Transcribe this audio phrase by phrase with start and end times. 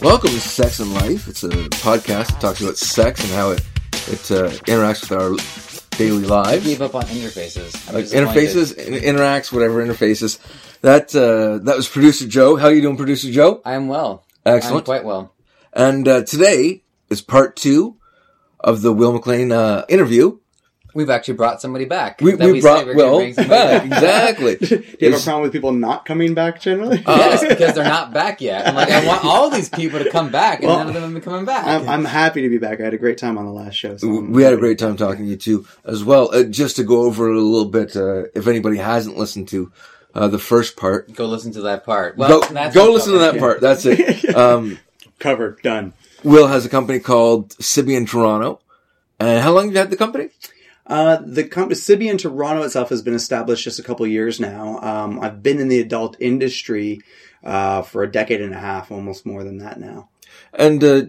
[0.00, 1.26] Welcome to Sex and Life.
[1.26, 3.60] It's a podcast that talks about sex and how it
[4.06, 5.34] it uh, interacts with our
[5.98, 6.64] daily lives.
[6.64, 7.88] Gave up on interfaces.
[7.88, 8.46] I'm Like disappointed.
[8.46, 10.38] interfaces, in- interacts, whatever interfaces.
[10.82, 12.54] That uh, that was producer Joe.
[12.56, 13.60] How are you doing, producer Joe?
[13.64, 14.24] I am well.
[14.46, 14.82] Excellent.
[14.82, 15.34] I'm quite well.
[15.72, 17.96] And uh, today is part two
[18.60, 20.38] of the Wil McLean uh, interview.
[20.94, 22.20] We've actually brought somebody back.
[22.20, 23.84] We, That we said brought Will bring back.
[23.84, 24.56] exactly.
[24.56, 27.02] Do you have a problem with people not coming back generally?
[27.06, 28.66] Yes, because they're not back yet.
[28.66, 31.02] I'm like, I want all these people to come back, and Well, none of them
[31.04, 31.66] have been coming back.
[31.66, 32.80] I'm, I'm happy to be back.
[32.80, 33.96] I had a great time on the last show.
[33.98, 36.34] So We had a great time talking to you too, as well.
[36.34, 39.70] Uh, just to go over a little bit, uh, if anybody hasn't listened to
[40.14, 42.16] uh, the first part, go listen to that part.
[42.16, 43.40] Well, go, that's go listen to that covered.
[43.40, 43.60] part.
[43.60, 44.34] That's it.
[44.34, 44.78] Um,
[45.18, 45.60] covered.
[45.62, 45.92] Done.
[46.24, 48.60] Wil has a company called Sybian Toronto.
[49.20, 50.30] And how long have you had the company?
[50.88, 54.80] Uh, the company Sybian Toronto itself has been established just a couple years now.
[54.80, 57.02] Um, I've been in the adult industry
[57.44, 60.08] uh, for a decade and a half, almost more than that now.
[60.54, 61.02] And uh,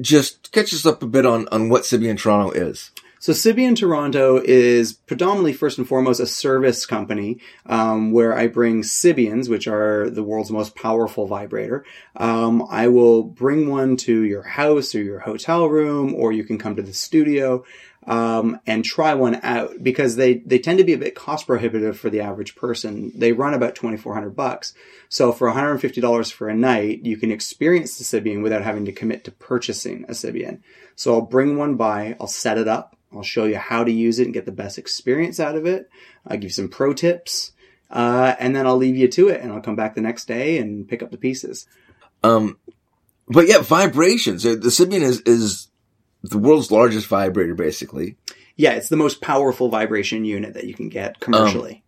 [0.00, 2.90] just catch us up a bit on, on what Sybian Toronto is.
[3.18, 8.82] So Sybian Toronto is predominantly, first and foremost, a service company um, where I bring
[8.82, 11.84] Sybians, which are the world's most powerful vibrator.
[12.14, 16.58] Um, I will bring one to your house or your hotel room, or you can
[16.58, 17.64] come to the studio
[18.06, 21.98] um, and try one out because they they tend to be a bit cost prohibitive
[21.98, 23.12] for the average person.
[23.14, 24.74] They run about twenty four hundred bucks.
[25.08, 28.42] So for one hundred and fifty dollars for a night, you can experience the Sybian
[28.42, 30.60] without having to commit to purchasing a Sybian.
[30.94, 34.18] So I'll bring one by, I'll set it up, I'll show you how to use
[34.18, 35.90] it and get the best experience out of it.
[36.26, 37.52] I'll give you some pro tips,
[37.90, 40.58] uh, and then I'll leave you to it, and I'll come back the next day
[40.58, 41.66] and pick up the pieces.
[42.22, 42.58] Um,
[43.28, 44.44] but yeah, vibrations.
[44.44, 45.68] The Sybian is, is
[46.30, 48.16] the world's largest vibrator, basically.
[48.56, 51.84] Yeah, it's the most powerful vibration unit that you can get commercially.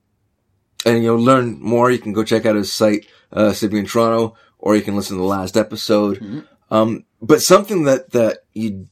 [0.84, 1.90] And you'll learn more.
[1.90, 5.22] You can go check out his site, uh, Sybian Toronto, or you can listen to
[5.22, 6.20] the last episode.
[6.20, 6.46] Mhm.
[6.70, 8.88] Um, but something that, that you,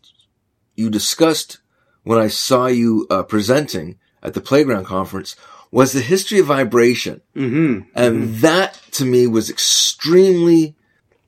[0.74, 1.58] you discussed
[2.02, 5.36] when I saw you, uh, presenting at the playground conference
[5.70, 7.20] was the history of vibration.
[7.34, 10.76] hmm And that to me was extremely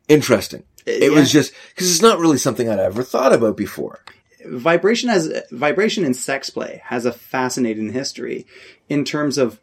[0.09, 0.62] interesting.
[0.87, 4.03] It was just, cause it's not really something I'd ever thought about before.
[4.50, 8.47] Vibration has vibration in sex play has a fascinating history
[8.88, 9.60] in terms of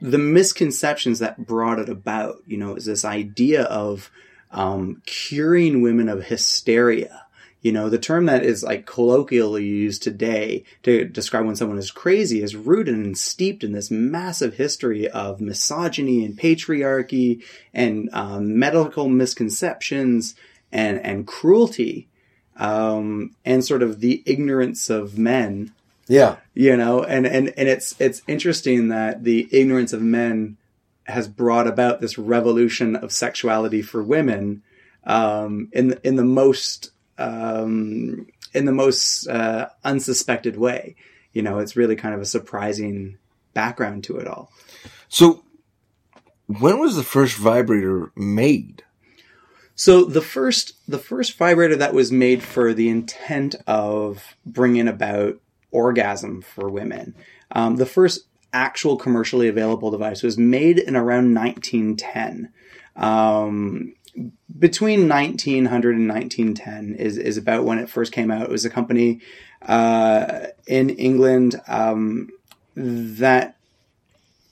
[0.00, 2.42] the misconceptions that brought it about.
[2.46, 4.10] You know, is this idea of
[4.50, 7.24] um, curing women of hysteria.
[7.60, 11.90] You know, the term that is like colloquially used today to describe when someone is
[11.90, 17.42] crazy is rooted and steeped in this massive history of misogyny and patriarchy
[17.74, 20.36] and um, medical misconceptions
[20.70, 22.08] and and cruelty
[22.58, 25.72] um, and sort of the ignorance of men
[26.08, 26.36] Yeah.
[26.54, 30.56] you know and and and it's it's interesting that the ignorance of men
[31.04, 34.62] has brought about this revolution of sexuality for women
[35.04, 40.96] um, in the, in the most um, in the most uh, unsuspected way.
[41.32, 43.16] You know, it's really kind of a surprising
[43.54, 44.50] background to it all.
[45.08, 45.44] So
[46.46, 48.82] when was the first vibrator made?
[49.78, 55.38] So the first the first vibrator that was made for the intent of bringing about
[55.70, 57.14] orgasm for women,
[57.52, 62.52] um, the first actual commercially available device was made in around 1910.
[62.96, 63.94] Um,
[64.58, 68.42] between 1900 and 1910 is, is about when it first came out.
[68.42, 69.20] It was a company
[69.62, 72.30] uh, in England um,
[72.74, 73.56] that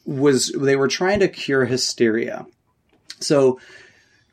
[0.04, 2.46] was they were trying to cure hysteria.
[3.18, 3.58] So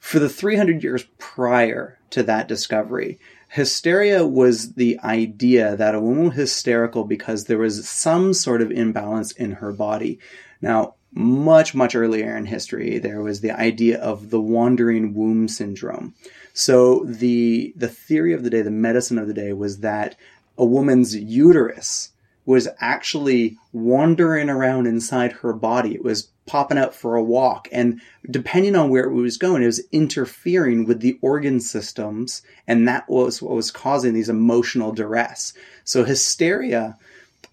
[0.03, 6.25] for the 300 years prior to that discovery, hysteria was the idea that a woman
[6.25, 10.19] was hysterical because there was some sort of imbalance in her body.
[10.62, 16.14] Now, much, much earlier in history, there was the idea of the wandering womb syndrome.
[16.52, 20.18] So the the theory of the day, the medicine of the day was that
[20.58, 22.12] a woman's uterus
[22.45, 25.95] was actually wandering around inside her body.
[25.95, 27.69] It was popping out for a walk.
[27.71, 32.41] And depending on where it was going, it was interfering with the organ systems.
[32.67, 35.53] And that was what was causing these emotional duress.
[35.85, 36.97] So hysteria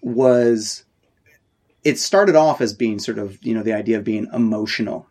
[0.01, 0.83] was,
[1.83, 5.07] it started off as being sort of, you know, the idea of being emotional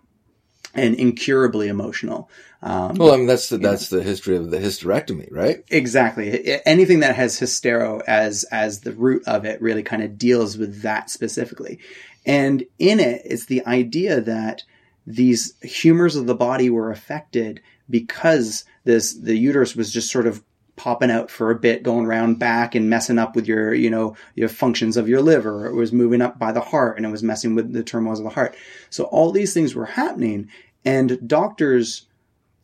[0.75, 2.31] and incurably emotional.
[2.63, 5.65] Um, Well, I mean, that's the, that's the history of the hysterectomy, right?
[5.71, 6.61] Exactly.
[6.67, 10.83] Anything that has hystero as as the root of it really kind of deals with
[10.83, 11.79] that specifically.
[12.27, 14.63] And in it, it's the idea that
[15.07, 20.43] these humors of the body were affected because this the uterus was just sort of
[20.81, 24.17] popping out for a bit, going around back and messing up with your, you know,
[24.35, 25.67] your functions of your liver.
[25.67, 28.25] It was moving up by the heart and it was messing with the turmoils of
[28.25, 28.57] the heart.
[28.89, 30.49] So all these things were happening
[30.83, 32.07] and doctors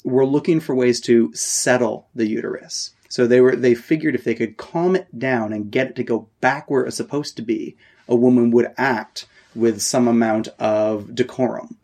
[0.02, 2.92] were looking for ways to settle the uterus.
[3.10, 6.02] So they were they figured if they could calm it down and get it to
[6.02, 7.76] go back where it was supposed to be,
[8.08, 11.76] a woman would act with some amount of decorum.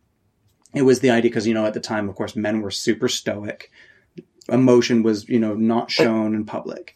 [0.75, 3.09] It was the idea because you know at the time, of course, men were super
[3.09, 3.71] stoic.
[4.49, 6.95] Emotion was you know not shown in public.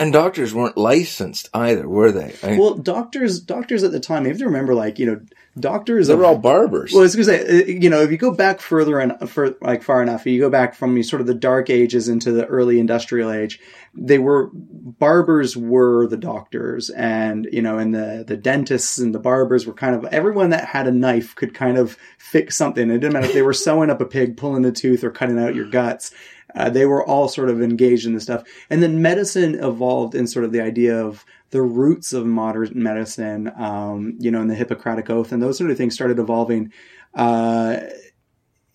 [0.00, 2.34] And doctors weren't licensed either, were they?
[2.42, 5.20] I mean, Well, doctors doctors at the time, you have to remember, like you know,
[5.58, 6.92] doctors they were all barbers.
[6.92, 9.28] Well, I was going to say, uh, you know, if you go back further and
[9.28, 12.46] for like far enough, you go back from sort of the dark ages into the
[12.46, 13.60] early industrial age.
[13.92, 19.18] They were barbers were the doctors, and you know, and the the dentists and the
[19.18, 22.90] barbers were kind of everyone that had a knife could kind of fix something.
[22.90, 25.38] It didn't matter if they were sewing up a pig, pulling the tooth, or cutting
[25.38, 26.12] out your guts.
[26.54, 30.26] Uh, they were all sort of engaged in this stuff, and then medicine evolved in
[30.26, 34.54] sort of the idea of the roots of modern medicine, um, you know, and the
[34.54, 36.72] Hippocratic Oath and those sort of things started evolving
[37.14, 37.80] uh,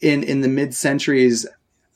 [0.02, 1.46] in in the mid centuries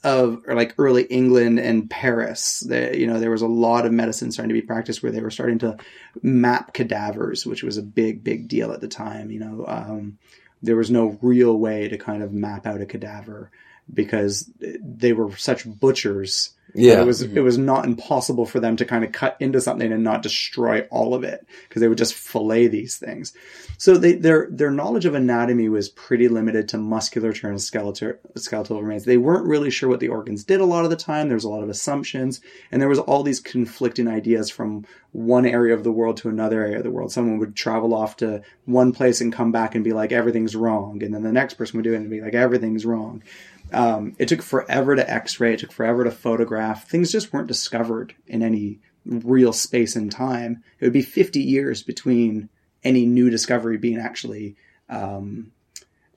[0.03, 2.61] of or like early England and Paris.
[2.61, 5.21] The, you know, there was a lot of medicine starting to be practiced where they
[5.21, 5.77] were starting to
[6.21, 9.31] map cadavers, which was a big big deal at the time.
[9.31, 10.17] You know, um,
[10.61, 13.51] there was no real way to kind of map out a cadaver
[13.93, 17.01] because they were such butchers yeah.
[17.01, 20.03] it was it was not impossible for them to kind of cut into something and
[20.03, 23.33] not destroy all of it because they would just fillet these things.
[23.77, 28.81] So they, their their knowledge of anatomy was pretty limited to musculature and skeletal skeletal
[28.81, 29.05] remains.
[29.05, 31.27] They weren't really sure what the organs did a lot of the time.
[31.27, 32.41] There was a lot of assumptions,
[32.71, 36.61] and there was all these conflicting ideas from one area of the world to another
[36.61, 37.11] area of the world.
[37.11, 41.01] Someone would travel off to one place and come back and be like everything's wrong,
[41.01, 43.23] and then the next person would do it and be like everything's wrong.
[43.71, 45.53] Um, it took forever to X-ray.
[45.53, 46.87] It took forever to photograph.
[46.89, 50.63] Things just weren't discovered in any real space and time.
[50.79, 52.49] It would be 50 years between
[52.83, 54.55] any new discovery being actually
[54.89, 55.51] um,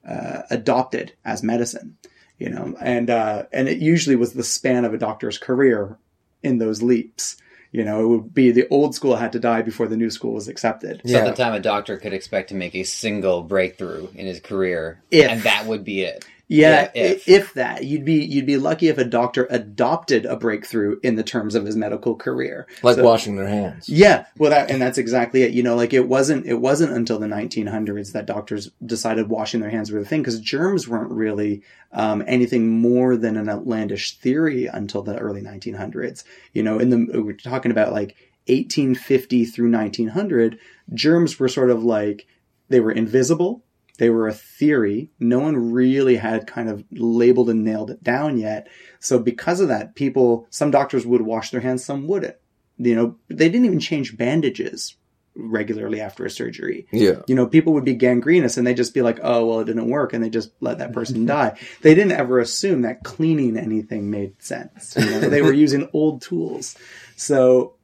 [0.07, 1.97] uh, adopted as medicine.
[2.39, 5.97] You know, and uh, and it usually was the span of a doctor's career
[6.41, 7.37] in those leaps.
[7.71, 10.33] You know, it would be the old school had to die before the new school
[10.33, 11.01] was accepted.
[11.05, 11.19] So Yeah.
[11.25, 14.99] at the time, a doctor could expect to make a single breakthrough in his career,
[15.09, 15.29] If.
[15.29, 16.25] and that would be it.
[16.49, 17.27] Yeah, Yeah, if.
[17.29, 17.53] if.
[17.53, 21.55] that, you'd be you'd be lucky if a doctor adopted a breakthrough in the terms
[21.55, 22.67] of his medical career.
[22.83, 23.87] like So- washing their hands.
[23.87, 25.51] Yeah, well, that and that's exactly it.
[25.53, 29.69] You know, like it wasn't it wasn't until the 1900s that doctors decided washing their
[29.69, 31.63] hands were the thing because germs weren't really
[31.93, 36.23] um, anything more than an outlandish theory until the early 1900s.
[36.53, 38.15] You know, in the we're talking about like
[38.47, 40.59] 1850 through 1900,
[40.93, 42.27] germs were sort of like
[42.69, 43.63] they were invisible.
[43.97, 45.11] They were a theory.
[45.19, 48.67] No one really had kind of labeled and nailed it down yet.
[48.99, 52.35] So because of that, people, some doctors would wash their hands, some wouldn't.
[52.77, 54.95] You know, they didn't even change bandages
[55.35, 56.87] regularly after a surgery.
[56.91, 57.21] Yeah.
[57.27, 59.89] You know, people would be gangrenous and they'd just be like, oh, well, it didn't
[59.89, 60.13] work.
[60.13, 61.57] And they just let that person die.
[61.81, 64.95] They didn't ever assume that cleaning anything made sense.
[64.97, 66.75] You know, they were using old tools.
[67.15, 67.75] So,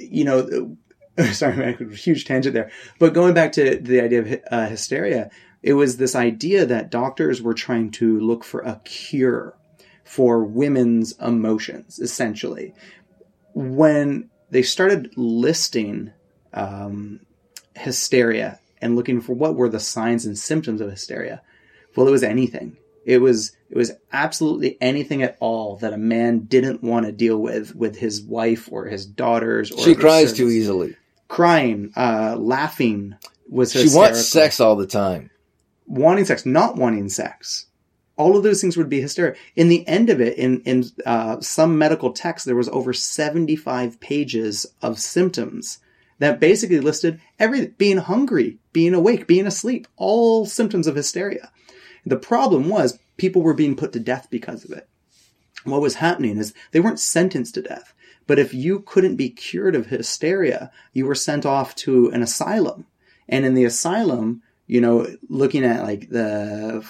[0.00, 0.76] you know,
[1.32, 2.70] sorry, man, a huge tangent there.
[2.98, 5.30] But going back to the idea of uh, hysteria,
[5.64, 9.56] it was this idea that doctors were trying to look for a cure
[10.04, 12.74] for women's emotions, essentially.
[13.54, 16.12] When they started listing
[16.52, 17.20] um,
[17.74, 21.40] hysteria and looking for what were the signs and symptoms of hysteria,
[21.96, 22.76] well, it was anything.
[23.06, 27.38] It was it was absolutely anything at all that a man didn't want to deal
[27.38, 29.72] with with his wife or his daughters.
[29.72, 30.94] Or She cries too easily.
[31.26, 33.14] Crying, uh, laughing
[33.48, 35.30] was She wants sex all the time.
[35.86, 37.66] Wanting sex, not wanting sex.
[38.16, 39.34] All of those things would be hysteria.
[39.56, 43.56] In the end of it, in in uh, some medical text, there was over seventy
[43.56, 45.80] five pages of symptoms
[46.20, 51.50] that basically listed everything: being hungry, being awake, being asleep, all symptoms of hysteria.
[52.06, 54.88] The problem was people were being put to death because of it.
[55.64, 57.94] What was happening is they weren't sentenced to death,
[58.26, 62.86] but if you couldn't be cured of hysteria, you were sent off to an asylum.
[63.28, 66.84] And in the asylum, you know, looking at like the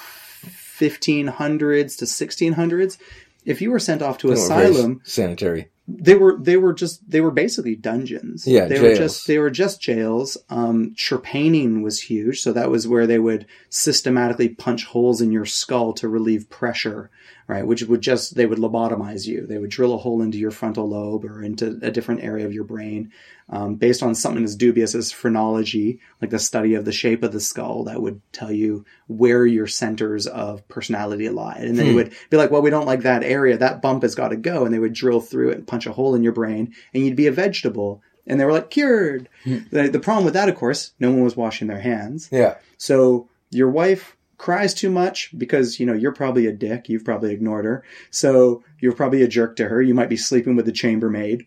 [0.79, 2.99] 1500s to 1600s,
[3.45, 5.69] if you were sent off to asylum, sanitary.
[5.87, 8.47] they were they were just they were basically dungeons.
[8.47, 10.37] Yeah, they were just they were just jails.
[10.49, 15.45] Um, trepanning was huge, so that was where they would systematically punch holes in your
[15.45, 17.11] skull to relieve pressure,
[17.47, 17.67] right?
[17.67, 19.47] Which would just they would lobotomize you.
[19.47, 22.55] They would drill a hole into your frontal lobe or into a different area of
[22.55, 23.13] your brain,
[23.49, 27.33] um, based on something as dubious as phrenology, like the study of the shape of
[27.33, 31.59] the skull, that would tell you where your centers of personality lie.
[31.59, 31.97] And then you Hmm.
[31.97, 33.59] would be like, well, we don't like that area.
[33.59, 34.65] That bump has got to go.
[34.65, 37.17] And they would drill through it and punch a hole in your brain, and you'd
[37.17, 38.03] be a vegetable.
[38.27, 39.29] And they were like, cured.
[39.45, 42.31] The, the problem with that, of course, no one was washing their hands.
[42.33, 42.55] Yeah.
[42.79, 47.33] So your wife cries too much because you know you're probably a dick you've probably
[47.33, 50.73] ignored her so you're probably a jerk to her you might be sleeping with the
[50.73, 51.47] chambermaid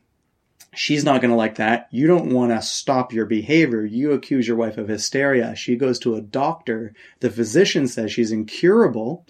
[0.73, 1.87] she's not going to like that.
[1.91, 3.85] You don't want to stop your behavior.
[3.85, 5.55] You accuse your wife of hysteria.
[5.55, 6.93] She goes to a doctor.
[7.19, 9.25] The physician says she's incurable.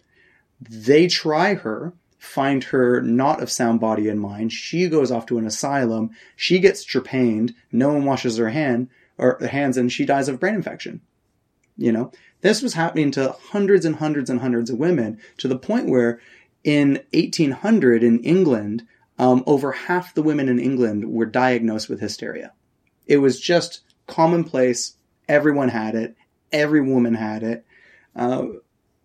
[0.59, 4.51] They try her find her not of sound body and mind.
[4.51, 6.11] She goes off to an asylum.
[6.35, 7.53] She gets trepaned.
[7.71, 11.01] No one washes her hand or hands and she dies of brain infection.
[11.77, 12.11] You know?
[12.41, 16.19] This was happening to hundreds and hundreds and hundreds of women to the point where
[16.63, 18.85] in 1800 in England,
[19.17, 22.53] um, over half the women in England were diagnosed with hysteria.
[23.05, 24.95] It was just commonplace.
[25.27, 26.15] Everyone had it.
[26.51, 27.65] Every woman had it.
[28.15, 28.45] Uh,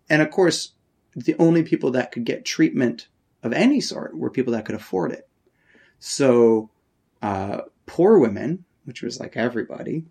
[0.09, 0.73] and of course,
[1.15, 3.07] the only people that could get treatment
[3.41, 5.27] of any sort were people that could afford it.
[5.99, 6.69] So,
[7.21, 10.05] uh, poor women, which was like everybody,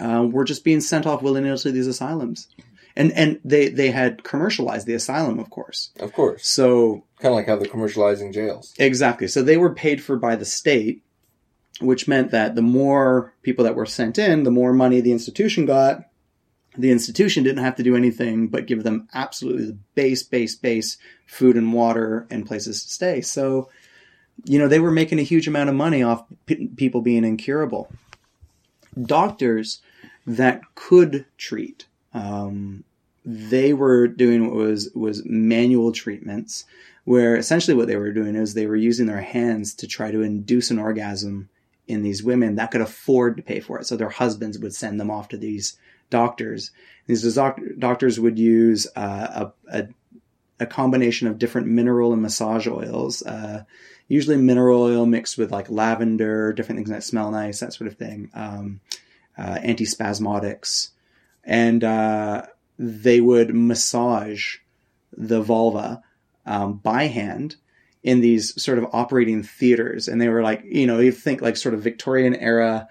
[0.00, 2.48] uh, were just being sent off willy nilly to these asylums.
[2.96, 5.90] And and they, they had commercialized the asylum, of course.
[6.00, 6.46] Of course.
[6.46, 8.74] So Kind of like how they're commercializing jails.
[8.78, 9.28] exactly.
[9.28, 11.02] So they were paid for by the state,
[11.80, 15.64] which meant that the more people that were sent in, the more money the institution
[15.66, 16.04] got.
[16.76, 20.96] The institution didn't have to do anything but give them absolutely the base, base, base
[21.26, 23.20] food and water and places to stay.
[23.20, 23.68] So,
[24.44, 27.90] you know, they were making a huge amount of money off p- people being incurable.
[29.00, 29.80] Doctors
[30.26, 32.84] that could treat, um,
[33.24, 36.64] they were doing what was was manual treatments,
[37.04, 40.22] where essentially what they were doing is they were using their hands to try to
[40.22, 41.48] induce an orgasm
[41.86, 43.86] in these women that could afford to pay for it.
[43.86, 45.78] So their husbands would send them off to these
[46.10, 46.70] doctors.
[47.06, 49.88] These doc- doctors would use uh, a, a
[50.60, 53.22] a combination of different mineral and massage oils.
[53.22, 53.64] Uh,
[54.08, 57.96] usually mineral oil mixed with like lavender, different things that smell nice, that sort of
[57.96, 58.30] thing.
[58.34, 58.80] Um,
[59.36, 60.90] uh, antispasmodics,
[61.44, 62.46] and uh,
[62.78, 64.56] they would massage
[65.16, 66.02] the vulva
[66.46, 67.56] um, by hand
[68.02, 71.56] in these sort of operating theaters, and they were like, you know, you think like
[71.56, 72.88] sort of Victorian era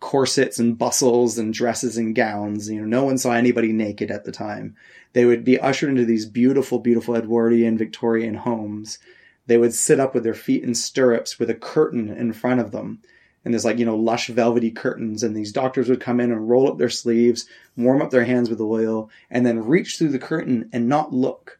[0.00, 2.68] corsets and bustles and dresses and gowns.
[2.68, 4.76] You know, no one saw anybody naked at the time.
[5.12, 8.98] They would be ushered into these beautiful, beautiful Edwardian Victorian homes.
[9.46, 12.70] They would sit up with their feet in stirrups with a curtain in front of
[12.70, 13.00] them.
[13.44, 15.22] And there's like, you know, lush velvety curtains.
[15.22, 17.46] And these doctors would come in and roll up their sleeves,
[17.76, 21.58] warm up their hands with oil, and then reach through the curtain and not look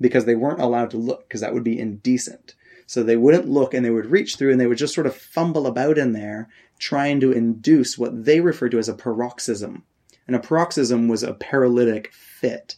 [0.00, 2.54] because they weren't allowed to look because that would be indecent.
[2.86, 5.16] So they wouldn't look and they would reach through and they would just sort of
[5.16, 6.48] fumble about in there
[6.78, 9.84] trying to induce what they referred to as a paroxysm.
[10.26, 12.76] And a paroxysm was a paralytic fit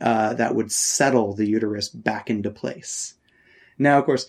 [0.00, 3.14] uh, that would settle the uterus back into place.
[3.78, 4.26] Now, of course,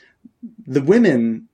[0.66, 1.47] the women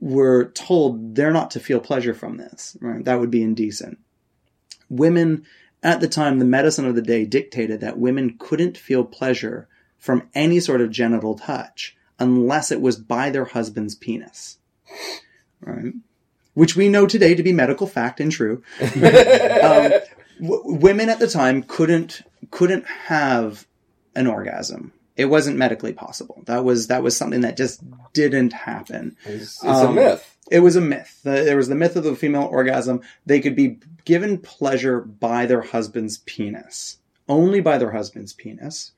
[0.00, 2.76] were told they're not to feel pleasure from this.
[2.80, 3.04] Right?
[3.04, 3.98] That would be indecent.
[4.88, 5.46] Women
[5.82, 10.28] at the time, the medicine of the day dictated that women couldn't feel pleasure from
[10.34, 14.58] any sort of genital touch unless it was by their husband's penis.
[15.60, 15.94] Right?
[16.54, 18.62] Which we know today to be medical fact and true.
[18.80, 19.92] um,
[20.40, 23.66] w- women at the time couldn't couldn't have
[24.14, 24.92] an orgasm.
[25.16, 26.42] It wasn't medically possible.
[26.46, 27.80] That was that was something that just
[28.12, 29.16] didn't happen.
[29.24, 30.36] It's, it's Um, a myth.
[30.50, 31.20] It was a myth.
[31.24, 33.00] The- There was the myth of the female orgasm.
[33.24, 38.92] They could be given pleasure by their husband's penis, only by their husband's penis.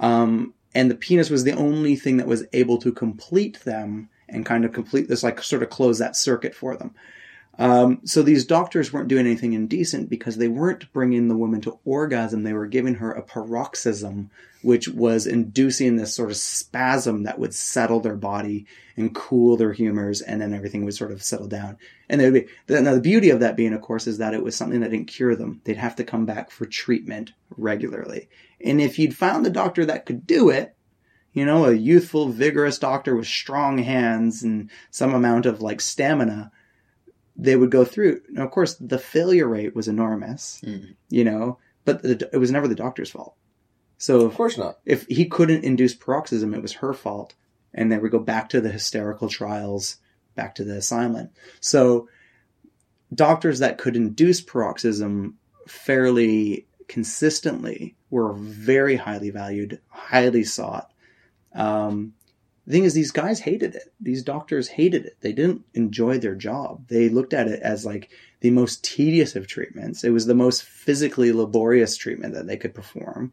[0.00, 4.44] Um, and the penis was the only thing that was able to complete them and
[4.44, 6.94] kind of complete this, like sort of close that circuit for them.
[7.58, 11.78] Um, so these doctors weren't doing anything indecent because they weren't bringing the woman to
[11.84, 12.44] orgasm.
[12.44, 14.30] They were giving her a paroxysm,
[14.62, 19.72] which was inducing this sort of spasm that would settle their body and cool their
[19.72, 21.76] humors, and then everything would sort of settle down.
[22.08, 24.42] And they would be, now the beauty of that being, of course, is that it
[24.42, 25.60] was something that didn't cure them.
[25.64, 28.28] They'd have to come back for treatment regularly.
[28.64, 30.76] And if you'd found the doctor that could do it,
[31.32, 36.50] you know, a youthful, vigorous doctor with strong hands and some amount of like stamina,
[37.38, 38.20] they would go through.
[38.30, 40.96] Now, of course, the failure rate was enormous, Mhm.
[41.08, 43.34] you know, but the, it was never the doctor's fault.
[43.96, 44.78] So Of course not.
[44.84, 47.34] if he couldn't induce paroxysm, it was her fault.
[47.72, 49.96] And then we go back to the hysterical trials,
[50.34, 51.30] back to the asylum.
[51.60, 52.08] So
[53.14, 60.90] doctors that could induce paroxysm fairly consistently were very highly valued, highly sought.
[61.54, 62.14] Um,
[62.68, 63.94] the thing is, these guys hated it.
[63.98, 65.16] These doctors hated it.
[65.22, 66.86] They didn't enjoy their job.
[66.88, 68.10] They looked at it as like
[68.40, 70.04] the most tedious of treatments.
[70.04, 73.32] It was the most physically laborious treatment that they could perform.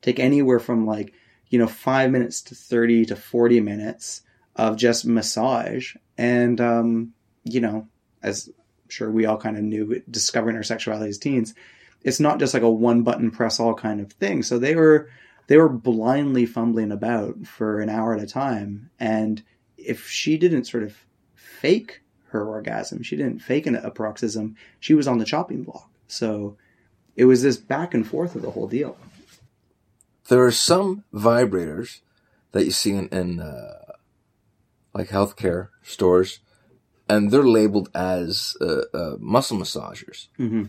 [0.00, 1.14] Take anywhere from like,
[1.48, 4.22] you know, five minutes to 30 to 40 minutes
[4.56, 5.94] of just massage.
[6.18, 7.12] And, um,
[7.44, 7.86] you know,
[8.20, 11.54] as I'm sure we all kind of knew, discovering our sexuality as teens,
[12.02, 14.42] it's not just like a one button press all kind of thing.
[14.42, 15.08] So they were
[15.46, 19.42] they were blindly fumbling about for an hour at a time, and
[19.76, 20.96] if she didn't sort of
[21.34, 25.90] fake her orgasm, she didn't fake an, a paroxysm, she was on the chopping block.
[26.08, 26.56] So
[27.16, 28.96] it was this back and forth of the whole deal.
[30.28, 32.00] There are some vibrators
[32.52, 33.92] that you see in, in uh,
[34.94, 36.40] like healthcare stores,
[37.08, 40.28] and they're labeled as uh, uh, muscle massagers.
[40.38, 40.64] Mm-hmm.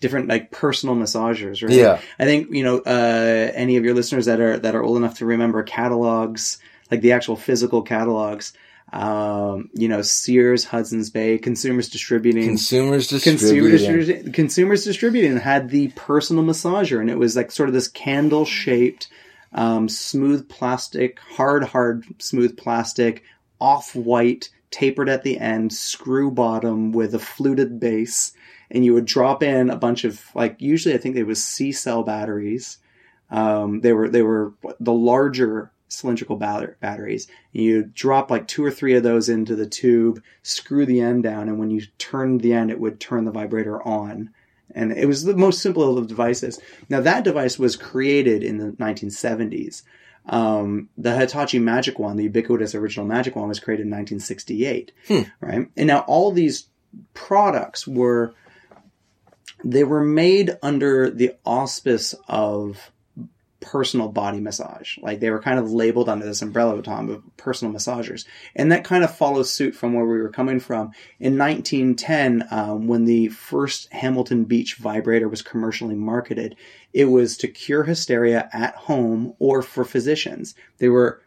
[0.00, 1.76] Different like personal massagers, right?
[1.76, 2.00] Yeah.
[2.18, 5.18] I think you know uh, any of your listeners that are that are old enough
[5.18, 6.58] to remember catalogs,
[6.90, 8.52] like the actual physical catalogs.
[8.90, 13.70] Um, you know, Sears, Hudson's Bay, Consumers Distributing, Consumers Consumer distributing.
[13.70, 18.46] Distributing, Consumers Distributing had the personal massager, and it was like sort of this candle
[18.46, 19.08] shaped,
[19.52, 23.24] um, smooth plastic, hard, hard, smooth plastic,
[23.60, 28.32] off white, tapered at the end, screw bottom with a fluted base,
[28.70, 31.72] and you would drop in a bunch of like usually I think they was C
[31.72, 32.78] cell batteries.
[33.30, 37.28] Um, they were they were the larger cylindrical batteries.
[37.52, 41.48] You drop like two or three of those into the tube, screw the end down,
[41.48, 44.30] and when you turned the end, it would turn the vibrator on.
[44.74, 46.60] And it was the most simple of devices.
[46.90, 49.82] Now that device was created in the 1970s.
[50.26, 54.92] Um, the Hitachi Magic Wand, the ubiquitous original Magic Wand, was created in 1968,
[55.40, 55.68] right?
[55.74, 56.66] And now all these
[57.14, 58.34] products were
[59.64, 62.90] they were made under the auspice of
[63.60, 64.96] personal body massage.
[64.98, 68.24] Like they were kind of labeled under this umbrella Tom of personal massagers,
[68.54, 70.92] and that kind of follows suit from where we were coming from.
[71.18, 76.56] In 1910, um, when the first Hamilton Beach vibrator was commercially marketed,
[76.92, 80.54] it was to cure hysteria at home or for physicians.
[80.78, 81.22] They were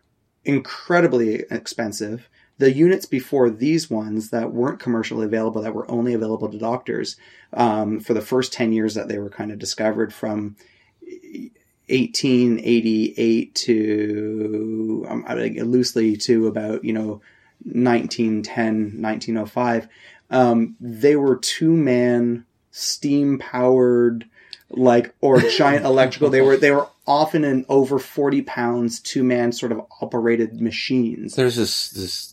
[0.46, 2.30] incredibly expensive.
[2.62, 7.16] The units before these ones that weren't commercially available, that were only available to doctors,
[7.54, 10.56] um, for the first 10 years that they were kind of discovered from
[11.02, 17.20] 1888 to um, loosely to about you know
[17.64, 19.88] 1910 1905
[20.30, 24.30] um, they were two man steam powered
[24.70, 26.30] like or giant electrical.
[26.30, 31.36] They were they were often in over 40 pounds two man sort of operated machines.
[31.36, 32.31] There's this this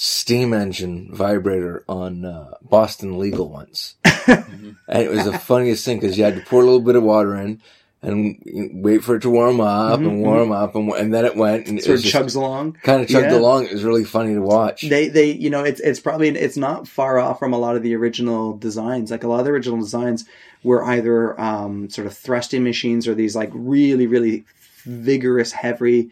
[0.00, 3.96] steam engine vibrator on uh, Boston Legal once,
[4.28, 7.02] and it was the funniest thing because you had to pour a little bit of
[7.02, 7.60] water in
[8.00, 8.40] and
[8.74, 11.80] wait for it to warm up and warm up and and then it went and
[11.80, 13.36] it sort was of chugs along kind of chugged Yeah.
[13.38, 13.64] along.
[13.66, 14.82] It was really funny to watch.
[14.82, 17.82] they they you know it's it's probably it's not far off from a lot of
[17.82, 20.24] the original designs like a lot of the original designs
[20.62, 24.44] were either um, sort of thrusting machines or these like really really
[24.84, 26.10] vigorous heavy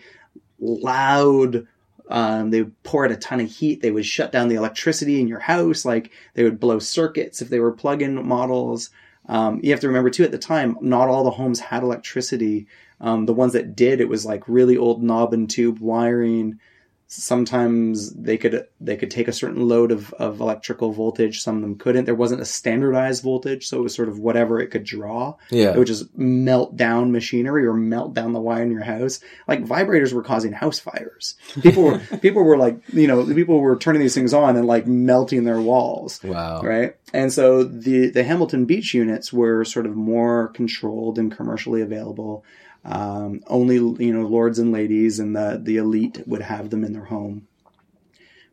[0.59, 1.67] loud
[2.09, 3.81] um, they would pour out a ton of heat.
[3.83, 5.85] They would shut down the electricity in your house.
[5.85, 8.91] Like they would blow circuits if they were plug-in models.
[9.29, 12.69] Um, you have to remember too at the time not all the homes had electricity.
[13.01, 16.61] Um, the ones that did it was like really old knob and tube wiring
[17.09, 21.63] sometimes they could they could take a certain load of, of electrical voltage some of
[21.63, 24.83] them couldn't there wasn't a standardized voltage so it was sort of whatever it could
[24.85, 25.71] draw Yeah.
[25.73, 29.65] it would just melt down machinery or melt down the wire in your house like
[29.65, 34.03] vibrators were causing house fires people were people were like you know people were turning
[34.03, 36.61] these things on and like melting their walls wow.
[36.63, 36.97] right?
[37.13, 42.45] And so the the Hamilton Beach units were sort of more controlled and commercially available.
[42.89, 46.93] Um, only you know lords and ladies and the the elite would have them in
[46.93, 47.49] their home,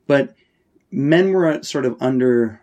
[0.08, 0.36] but
[0.92, 2.60] men were sort of under.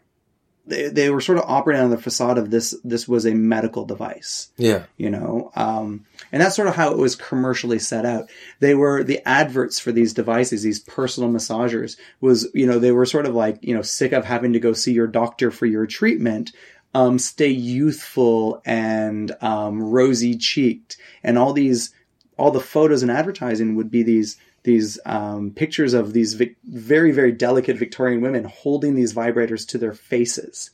[0.67, 2.77] They, they were sort of operating on the facade of this.
[2.85, 4.85] This was a medical device Yeah.
[4.97, 8.31] you know um, and that's sort of how it was commercially set out
[8.61, 13.07] they were the adverts for these devices these personal massagers was you know they were
[13.07, 15.87] sort of like you know sick of having to go see your doctor for your
[15.87, 16.53] treatment
[16.95, 21.95] um, stay youthful and um, rosy cheeked and all these
[22.37, 27.13] all the photos and advertising would be these these um, pictures of these vic- very
[27.13, 30.71] very delicate Victorian women holding these vibrators to their faces,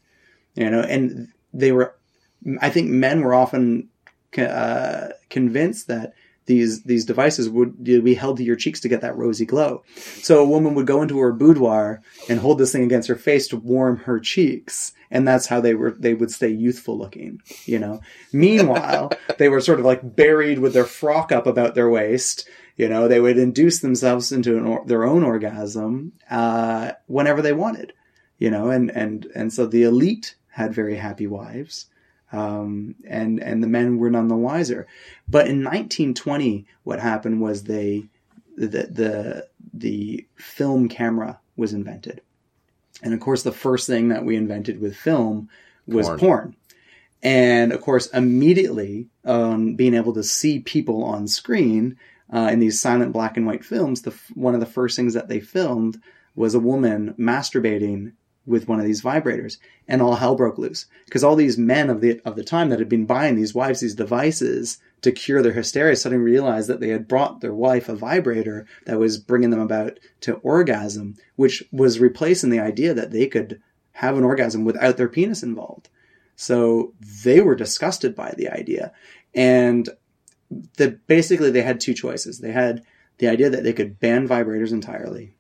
[0.55, 1.94] you know, and they were.
[2.61, 3.88] I think men were often
[4.38, 6.14] uh, convinced that
[6.46, 9.83] these these devices would be held to your cheeks to get that rosy glow.
[10.22, 13.48] So a woman would go into her boudoir and hold this thing against her face
[13.48, 17.40] to warm her cheeks, and that's how they were they would stay youthful looking.
[17.64, 18.01] You know.
[18.33, 22.49] Meanwhile, they were sort of like buried with their frock up about their waist.
[22.77, 27.53] You know, they would induce themselves into an or- their own orgasm uh, whenever they
[27.53, 27.92] wanted.
[28.38, 31.87] You know, and and and so the elite had very happy wives
[32.33, 34.87] um, and and the men were none the wiser.
[35.29, 38.07] But in 1920, what happened was they
[38.57, 42.21] the the the film camera was invented,
[43.03, 45.49] and of course, the first thing that we invented with film
[45.87, 46.19] was Porn.
[46.19, 46.57] porn.
[47.23, 51.97] And of course, immediately um, being able to see people on screen
[52.33, 55.29] uh, in these silent black and white films, the one of the first things that
[55.29, 56.01] they filmed
[56.35, 58.13] was a woman masturbating
[58.45, 62.01] with one of these vibrators, and all hell broke loose because all these men of
[62.01, 65.53] the of the time that had been buying these wives these devices to cure their
[65.53, 69.61] hysteria suddenly realized that they had brought their wife a vibrator that was bringing them
[69.61, 74.97] about to orgasm, which was replacing the idea that they could have an orgasm without
[74.97, 75.88] their penis involved.
[76.35, 76.92] So
[77.25, 78.92] they were disgusted by the idea,
[79.33, 79.88] and
[80.77, 82.40] the basically they had two choices.
[82.40, 82.83] They had
[83.19, 85.35] the idea that they could ban vibrators entirely,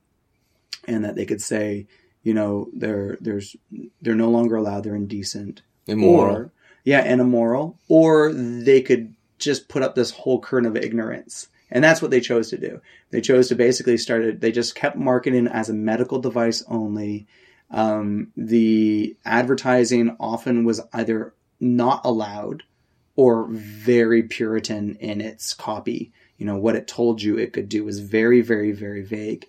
[0.86, 1.88] and that they could say,
[2.22, 3.56] you know, they're there's
[4.00, 4.84] they're no longer allowed.
[4.84, 6.36] They're indecent, Immoral.
[6.36, 6.52] or
[6.84, 11.48] yeah, and immoral, or they could just put up this whole current of ignorance.
[11.70, 12.80] And that's what they chose to do.
[13.10, 14.40] They chose to basically started.
[14.40, 17.26] They just kept marketing as a medical device only.
[17.70, 22.62] Um, the advertising often was either not allowed
[23.16, 26.12] or very Puritan in its copy.
[26.36, 29.46] You know what it told you it could do was very, very, very vague.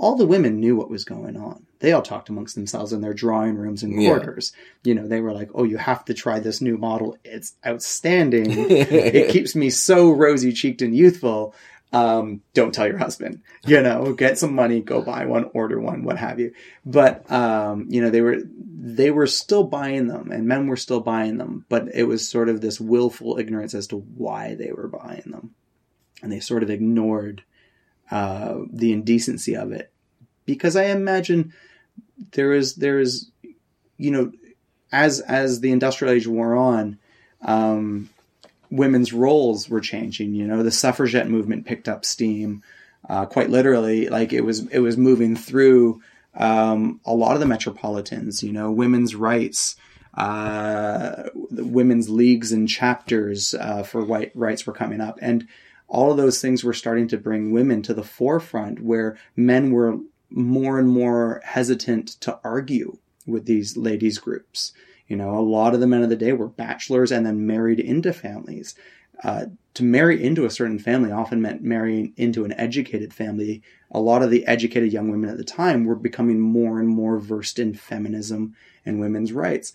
[0.00, 1.66] All the women knew what was going on.
[1.80, 4.08] They all talked amongst themselves in their drawing rooms and Yeah.
[4.08, 4.52] quarters.
[4.82, 7.18] You know, they were like, "Oh, you have to try this new model.
[7.22, 11.54] It's outstanding." it keeps me so rosy cheeked and youthful.
[11.92, 16.04] Um, don't tell your husband, you know, get some money, go buy one, order one,
[16.04, 16.52] what have you.
[16.86, 21.00] But, um, you know, they were, they were still buying them and men were still
[21.00, 24.86] buying them, but it was sort of this willful ignorance as to why they were
[24.88, 25.50] buying them.
[26.22, 27.42] And they sort of ignored,
[28.10, 29.90] uh, the indecency of it
[30.50, 31.52] because I imagine
[32.32, 33.30] there is, there is,
[33.96, 34.32] you know,
[34.90, 36.98] as, as the industrial age wore on,
[37.42, 38.10] um,
[38.70, 40.34] women's roles were changing.
[40.34, 42.62] You know, the suffragette movement picked up steam,
[43.08, 44.08] uh, quite literally.
[44.08, 46.02] Like it was, it was moving through
[46.34, 48.42] um, a lot of the metropolitans.
[48.42, 49.76] You know, women's rights,
[50.14, 55.46] uh, women's leagues and chapters uh, for white rights were coming up, and
[55.90, 59.98] all of those things were starting to bring women to the forefront, where men were
[60.30, 64.72] more and more hesitant to argue with these ladies groups.
[65.08, 67.80] You know, a lot of the men of the day were bachelors and then married
[67.80, 68.76] into families.
[69.24, 73.60] Uh, to marry into a certain family often meant marrying into an educated family.
[73.90, 77.18] A lot of the educated young women at the time were becoming more and more
[77.18, 78.54] versed in feminism
[78.86, 79.72] and women's rights.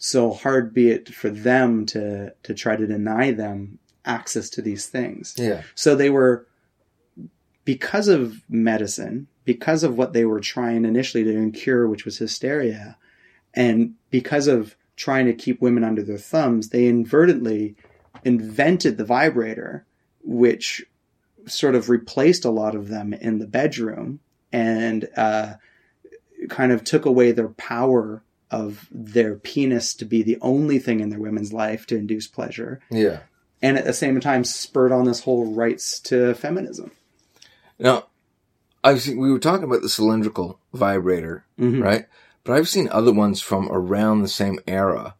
[0.00, 3.78] So hard be it for them to to try to deny them
[4.08, 5.34] access to these things.
[5.36, 5.62] yeah.
[5.74, 6.46] So they were,
[7.64, 12.96] because of medicine, because of what they were trying initially to cure, which was hysteria,
[13.54, 17.76] and because of trying to keep women under their thumbs, they inadvertently
[18.24, 19.86] invented the vibrator,
[20.24, 20.84] which
[21.46, 24.20] sort of replaced a lot of them in the bedroom
[24.52, 25.54] and uh,
[26.48, 31.10] kind of took away their power of their penis to be the only thing in
[31.10, 33.20] their women's life to induce pleasure Yeah.
[33.60, 36.92] And at the same time spurred on this whole rights to feminism.
[37.78, 38.06] Now,
[38.84, 41.82] I've seen, we were talking about the cylindrical vibrator, Mhm.
[41.82, 42.06] right?
[42.44, 45.14] But I've seen other ones from around the same era.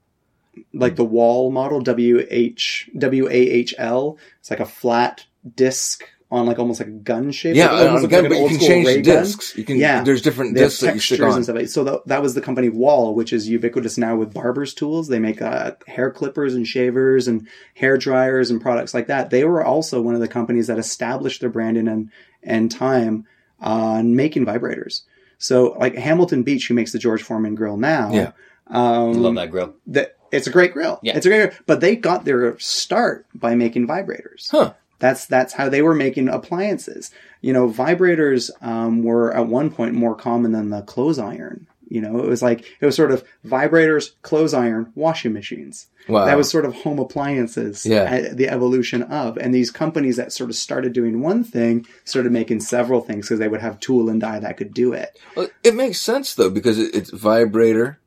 [0.72, 4.18] Like the Wahl model, W H W A H L.
[4.40, 7.56] It's like a flat disc on like almost like a gun shape.
[7.56, 9.02] Yeah, Like, almost on a gun, like but you old can school change the ray
[9.02, 9.22] gun.
[9.22, 9.56] discs.
[9.56, 10.02] You can, Yeah.
[10.04, 11.36] there's different They have discs that you stick textures on.
[11.36, 11.68] and stuff.
[11.68, 15.08] So that, that was the company Wahl, which is ubiquitous now with barber's tools.
[15.08, 19.30] They make uh, hair clippers and shavers and hair dryers and products like that.
[19.30, 22.10] They were also one of the companies that established their branding and
[22.42, 23.24] and time
[23.60, 25.02] on making vibrators.
[25.38, 28.32] So like Hamilton Beach, who makes the George Foreman grill now, Yeah.
[28.66, 29.74] um, Love that grill.
[29.88, 31.00] that it's a great grill.
[31.02, 31.16] Yeah.
[31.16, 31.58] It's a great, grill.
[31.66, 34.50] but they got their start by making vibrators.
[34.50, 34.74] Huh.
[34.98, 37.11] That's that's how they were making appliances.
[37.40, 41.66] You know, vibrators um, were at one point more common than the clothes iron.
[41.90, 45.87] You know, it was like it was sort of vibrators, clothes iron, washing machines.
[46.06, 46.24] Wow.
[46.26, 47.87] That was sort of home appliances.
[47.87, 48.32] Yeah.
[48.32, 52.61] the evolution of, and these companies that sort of started doing one thing started making
[52.61, 55.18] several things because they would have tool and die that could do it.
[55.37, 57.98] Well, it makes sense though because it's vibrator.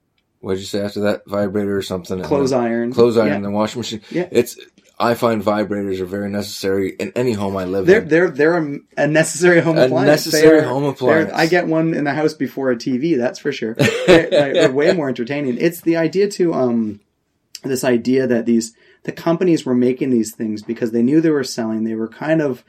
[0.41, 1.21] What did you say after that?
[1.27, 2.21] Vibrator or something?
[2.23, 3.35] Clothes iron, Clothes iron Yeah.
[3.35, 4.01] and the washing machine.
[4.11, 4.27] Yeah.
[4.31, 4.57] It's.
[5.01, 8.07] I find vibrators are very necessary in any home I live They're in.
[8.07, 10.07] they're they're a, a necessary home A appliance.
[10.07, 11.31] necessary are- home appliance.
[11.33, 13.17] I get one in the house before a TV.
[13.17, 13.73] That's for sure.
[14.07, 15.57] they're, they're- they're way more entertaining.
[15.59, 16.99] It's the idea to um
[17.63, 21.43] this idea that these the companies were making these things because they knew they were
[21.43, 21.83] selling.
[21.83, 22.63] They were kind of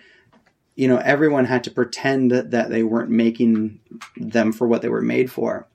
[0.75, 3.81] you know everyone had to pretend that they weren't making
[4.17, 5.69] them for what they were made for.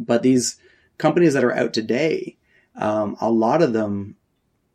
[0.00, 0.56] But these
[0.98, 2.36] companies that are out today,
[2.76, 4.16] um, a lot of them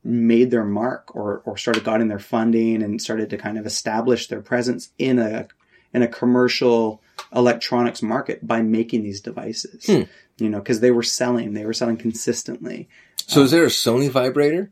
[0.10, 4.28] made their mark or, or started getting their funding and started to kind of establish
[4.28, 5.48] their presence in a
[5.94, 7.02] in a commercial
[7.36, 9.86] electronics market by making these devices.
[9.86, 10.02] Hmm.
[10.38, 12.88] You know, because they were selling, they were selling consistently.
[13.28, 14.72] So is there a Sony vibrator?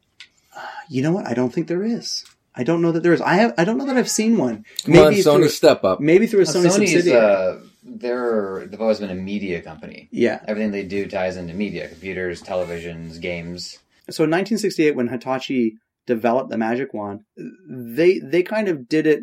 [0.89, 1.28] You know what?
[1.28, 2.26] I don't think there is.
[2.56, 3.21] I don't know that there is.
[3.21, 3.54] I have.
[3.58, 4.65] I don't know that I've seen one.
[4.86, 6.00] Come on, Sony, through, step up.
[6.00, 7.19] maybe through a Well, Sony Sony's subsidiary.
[7.19, 10.08] uh, they're they've always been a media company.
[10.12, 10.39] yeah.
[10.47, 13.78] Everything they do ties into media: computers, televisions, games.
[14.09, 15.73] So in 1968, when Hitachi
[16.05, 17.21] developed the Magic Wand,
[17.69, 19.21] they they kind of did it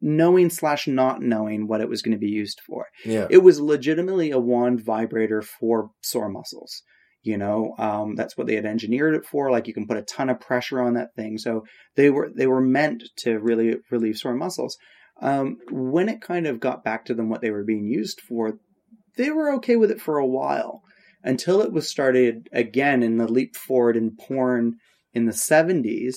[0.00, 2.86] knowing slash not knowing what it was going to be used for.
[3.04, 3.26] Yeah.
[3.30, 6.82] It was legitimately a wand vibrator for sore muscles.
[7.22, 9.50] You know, um, that's what they had engineered it for.
[9.50, 11.64] Like you can put a ton of pressure on that thing, so
[11.96, 14.76] they were they were meant to really relieve sore muscles.
[15.20, 18.60] Um, when it kind of got back to them what they were being used for,
[19.16, 20.82] they were okay with it for a while
[21.24, 24.76] until it was started again in the leap forward in porn
[25.12, 26.16] in the 70s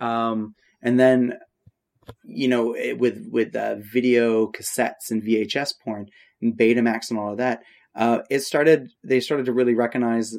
[0.00, 1.34] um, and then
[2.24, 6.06] you know it, with with uh, video cassettes and vhs porn
[6.42, 7.62] and betamax and all of that
[7.94, 10.36] uh, it started they started to really recognize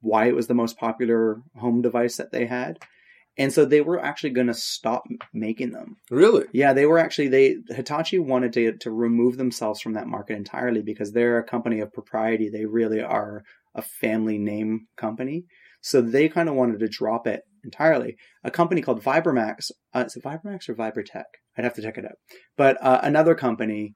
[0.00, 2.78] why it was the most popular home device that they had
[3.38, 6.46] and so they were actually going to stop making them Really?
[6.52, 10.82] yeah, they were actually they Hitachi wanted to to remove themselves from that market entirely
[10.82, 12.48] because they're a company of propriety.
[12.48, 13.42] They really are
[13.74, 15.44] a family name company.
[15.80, 18.16] So they kind of wanted to drop it entirely.
[18.44, 21.24] A company called Vibramax, uh, is it Vibramax or Vibratex?
[21.56, 22.16] I'd have to check it out.
[22.56, 23.94] But uh, another company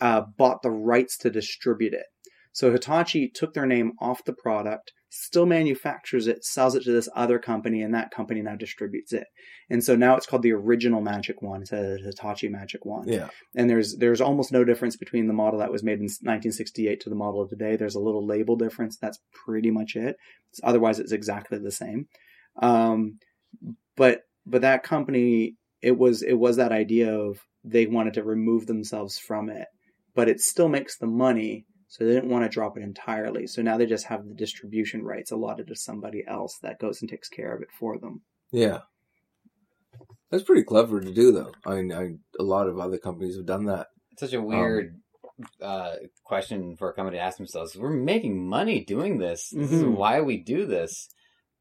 [0.00, 2.06] uh, bought the rights to distribute it.
[2.52, 7.08] So Hitachi took their name off the product, still manufactures it, sells it to this
[7.16, 9.26] other company, and that company now distributes it.
[9.70, 11.62] And so now it's called the original Magic Wand.
[11.62, 13.08] It's a Hitachi Magic Wand.
[13.08, 13.28] Yeah.
[13.54, 17.10] And there's there's almost no difference between the model that was made in 1968 to
[17.10, 17.76] the model of today.
[17.76, 18.98] There's a little label difference.
[18.98, 20.16] That's pretty much it.
[20.62, 22.06] Otherwise, it's exactly the same.
[22.60, 23.18] Um,
[23.96, 28.66] but but that company, it was it was that idea of they wanted to remove
[28.66, 29.68] themselves from it,
[30.14, 31.64] but it still makes the money.
[31.92, 33.46] So they didn't want to drop it entirely.
[33.46, 37.10] So now they just have the distribution rights allotted to somebody else that goes and
[37.10, 38.22] takes care of it for them.
[38.50, 38.78] Yeah.
[40.30, 41.52] That's pretty clever to do, though.
[41.66, 43.88] I mean, I, a lot of other companies have done that.
[44.12, 45.02] It's such a weird
[45.60, 47.76] uh, question for a company to ask themselves.
[47.76, 49.50] We're making money doing this.
[49.54, 49.94] This is Mhm.
[49.96, 51.10] why we do this.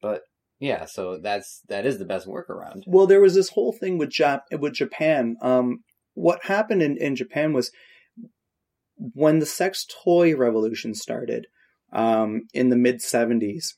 [0.02, 0.22] But
[0.60, 2.84] yeah, so that's that is the best workaround.
[2.88, 5.36] Well, there was this whole thing with Jap- with Japan.
[5.42, 7.70] Um, what happened in, in Japan was
[9.14, 11.48] when the sex toy revolution started
[11.92, 13.74] um, in the mid '70s.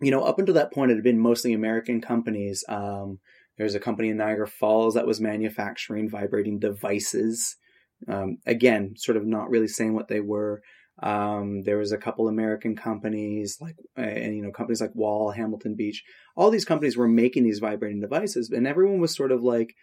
[0.00, 2.64] You know, up until that point, it had been mostly American companies.
[2.68, 3.20] Um,
[3.56, 7.56] there's a company in Niagara Falls that was manufacturing vibrating devices.
[8.08, 10.62] Um, again, sort of not really saying what they were.
[11.02, 15.74] Um, there was a couple American companies like, and you know, companies like Wahl, Hamilton
[15.74, 16.04] Beach.
[16.36, 19.74] All these companies were making these vibrating devices, and everyone was sort of like,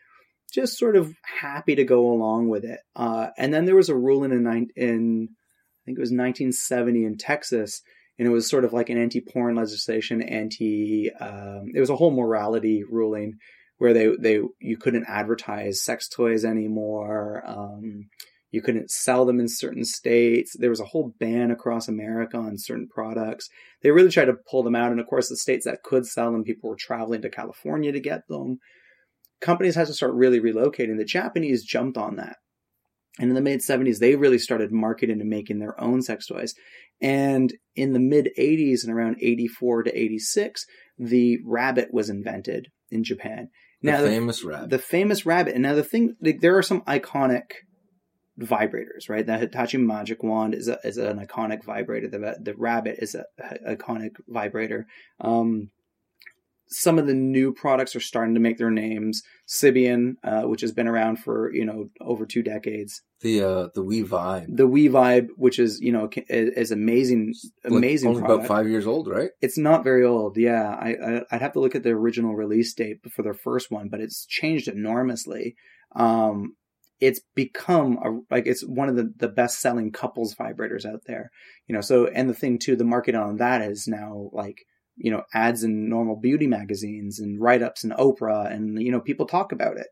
[0.51, 2.79] just sort of happy to go along with it.
[2.95, 7.17] Uh, and then there was a ruling in in I think it was 1970 in
[7.17, 7.81] Texas,
[8.19, 11.09] and it was sort of like an anti-porn legislation, anti.
[11.19, 13.39] Um, it was a whole morality ruling
[13.79, 17.43] where they they you couldn't advertise sex toys anymore.
[17.47, 18.09] Um,
[18.51, 20.55] you couldn't sell them in certain states.
[20.59, 23.49] There was a whole ban across America on certain products.
[23.81, 26.31] They really tried to pull them out, and of course, the states that could sell
[26.31, 28.59] them, people were traveling to California to get them.
[29.41, 30.97] Companies had to start really relocating.
[30.97, 32.38] The Japanese jumped on that.
[33.19, 36.54] And in the mid 70s, they really started marketing and making their own sex toys.
[37.01, 40.65] And in the mid 80s and around 84 to 86,
[40.97, 43.49] the rabbit was invented in Japan.
[43.82, 44.69] The Now, the, famous rabbit.
[44.69, 45.56] the famous rabbit.
[45.56, 47.43] And now the thing, like, there are some iconic
[48.39, 49.25] vibrators, right?
[49.25, 52.08] The Hitachi Magic Wand is a, is an iconic vibrator.
[52.08, 54.86] The the rabbit is a, a iconic vibrator.
[55.19, 55.71] Um,
[56.71, 59.21] some of the new products are starting to make their names.
[59.47, 63.01] Sybian, uh, which has been around for you know over two decades.
[63.19, 64.45] the uh, the We-Vibe.
[64.55, 67.34] The We-Vibe, which is you know is, is amazing,
[67.65, 68.10] Like, amazing.
[68.10, 68.45] only product.
[68.45, 69.31] about five years old, right?
[69.41, 70.38] It's not very old.
[70.38, 73.69] Yeah, I, I I'd have to look at the original release date for their first
[73.71, 75.55] one, but it's changed enormously.
[75.95, 76.55] Um,
[77.01, 81.31] it's become a, like it's one of the, the best selling couples vibrators out there.
[81.67, 84.60] You know, so and the thing too, the market on that is now like
[84.97, 88.99] you know ads in normal beauty magazines and write ups in Oprah, and you know
[88.99, 89.88] people talk about it.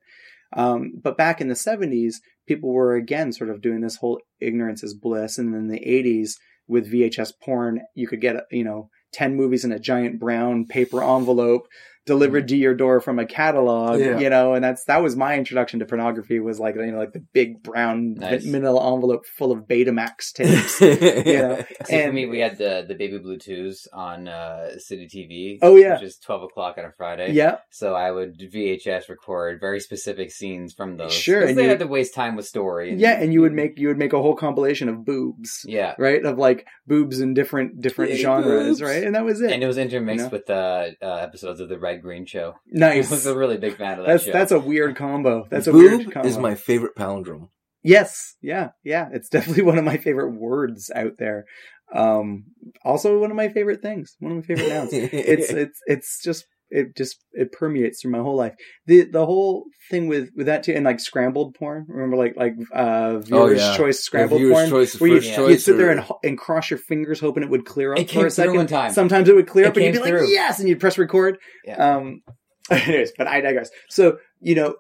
[0.54, 2.16] Um, but back in the '70s,
[2.48, 6.34] people were again sort of doing this whole ignorance is bliss, and in the '80s
[6.68, 11.04] with VHS porn, you could get you know 10 movies in a giant brown paper
[11.04, 11.68] envelope
[12.06, 14.18] delivered to your door from a catalog, Yeah.
[14.20, 17.14] you know, and that's that was my introduction to pornography was like you know like
[17.14, 18.46] the big brown Nice.
[18.46, 20.82] manila envelope full of Betamax tapes.
[20.82, 21.64] yeah.
[21.86, 25.60] See, for me, we had the the baby blue twos on uh, City TV.
[25.62, 25.94] Oh, yeah.
[25.96, 27.34] which is twelve o'clock on a Friday.
[27.34, 31.14] yeah, So I would VHS record very specific scenes from those.
[31.14, 32.92] Sure, and they you- had to waste time with story.
[32.92, 35.62] And, yeah, and you would make you would make a whole compilation of boobs.
[35.66, 38.82] yeah, Right, of like boobs in different different Yay, genres, boobs.
[38.82, 39.52] right, and that was it.
[39.52, 40.30] and it was intermixed You know?
[40.32, 42.56] with uh, uh, episodes of the Red Green Show.
[42.72, 42.92] Nice.
[42.92, 43.12] I nice.
[43.12, 44.32] was a really big fan of that That's show.
[44.32, 45.48] that's a weird combo.
[45.50, 46.28] That's a weird combo.
[46.28, 47.50] is my favorite palindrome.
[47.84, 49.10] Yes, yeah, yeah.
[49.12, 51.46] It's definitely one of my favorite words out there.
[51.94, 52.46] Um,
[52.84, 54.16] also one of my favorite things.
[54.20, 54.90] One of my favorite nouns.
[54.94, 58.54] It's it's it's just it just it permeates through my whole life.
[58.86, 61.86] The the whole thing with with that too, and like scrambled porn.
[61.88, 63.78] Remember, like like uh, viewers' yeah.
[63.78, 64.70] choice scrambled Viewer's porn.
[64.70, 65.48] choice, where you yeah.
[65.48, 68.26] you'd sit there and, and cross your fingers hoping it would clear up It for
[68.26, 68.56] a second.
[68.56, 68.92] one time.
[68.94, 70.98] Sometimes it would clear It up and you'd be came like, yes, and you'd press
[70.98, 71.38] record.
[71.66, 71.96] Yeah.
[71.98, 72.22] Um,
[72.72, 73.72] anyways, but I digress.
[73.90, 74.76] So you know,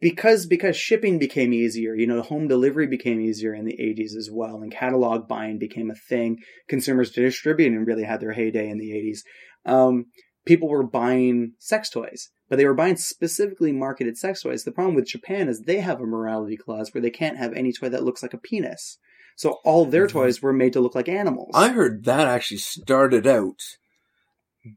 [0.00, 4.28] because because shipping became easier, you know, home delivery became easier in the '80s as
[4.32, 6.38] well, and catalog buying became a thing.
[6.68, 9.20] Consumers distributing really had their heyday in the '80s.
[9.64, 10.06] Um,
[10.44, 14.64] people were buying sex toys, but they were buying specifically marketed sex toys.
[14.64, 17.72] The problem with Japan is they have a morality clause where they can't have any
[17.72, 18.98] toy that looks like a penis.
[19.36, 20.10] So all their Mhm.
[20.10, 21.52] toys were made to look like animals.
[21.54, 23.60] I heard that actually started out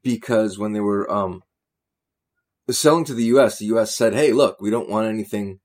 [0.02, 1.42] because when they were um
[2.70, 5.60] selling to the US, the US said, "Hey, look, we don't want anything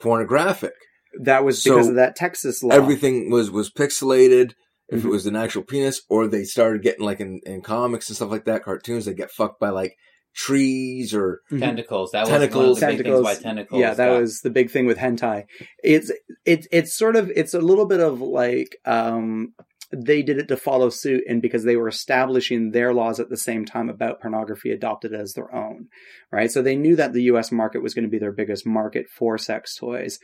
[0.00, 0.74] pornographic.
[1.22, 2.74] that was So because of that Texas law.
[2.74, 4.52] Everything was was pixelated.
[4.90, 8.16] If it was an actual penis, or they started getting like in, in comics and
[8.16, 9.96] stuff like that, cartoons, they get fucked by like
[10.34, 11.60] trees or Mhm.
[11.60, 12.12] tentacles.
[12.12, 12.80] That Tentacles.
[12.80, 13.80] was one of the big things why tentacles.
[13.80, 15.44] Yeah, that got- was the big thing with hentai.
[15.82, 16.10] It's
[16.44, 19.54] it's it's sort of it's a little bit of like um
[19.92, 23.36] they did it to follow suit and because they were establishing their laws at the
[23.36, 25.88] same time about pornography adopted as their own.
[26.30, 26.50] Right?
[26.50, 29.36] So they knew that the US market was going to be their biggest market for
[29.36, 30.20] sex toys.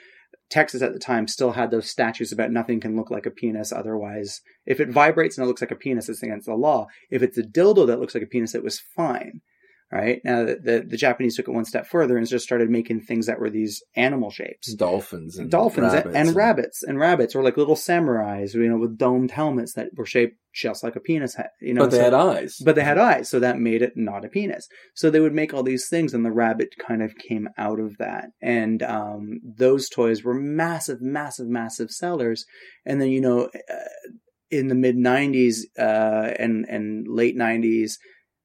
[0.49, 3.73] Texas at the time still had those statutes about nothing can look like a penis
[3.73, 4.41] otherwise.
[4.65, 6.87] If it vibrates and it looks like a penis, it's against the law.
[7.11, 9.41] If it's a dildo that looks like a penis, it was fine.
[9.93, 13.03] Right now, the, the, the Japanese took it one step further and just started making
[13.03, 17.37] things that were these animal shapes, dolphins and dolphins rabbits and, and rabbits and rabbits,
[17.37, 21.01] or like little samurais, you know, with domed helmets that were shaped just like a
[21.01, 21.51] penis head.
[21.61, 22.57] You know, but they so- had eyes.
[22.65, 24.67] but they had eyes, so that made it not a penis.
[24.95, 27.97] So they would make all these things, and the rabbit kind of came out of
[27.99, 28.31] that.
[28.43, 32.45] And um, those toys were massive, massive, massive sellers.
[32.85, 34.11] And then you know, uh,
[34.51, 37.93] in the mid '90s uh, and and late '90s,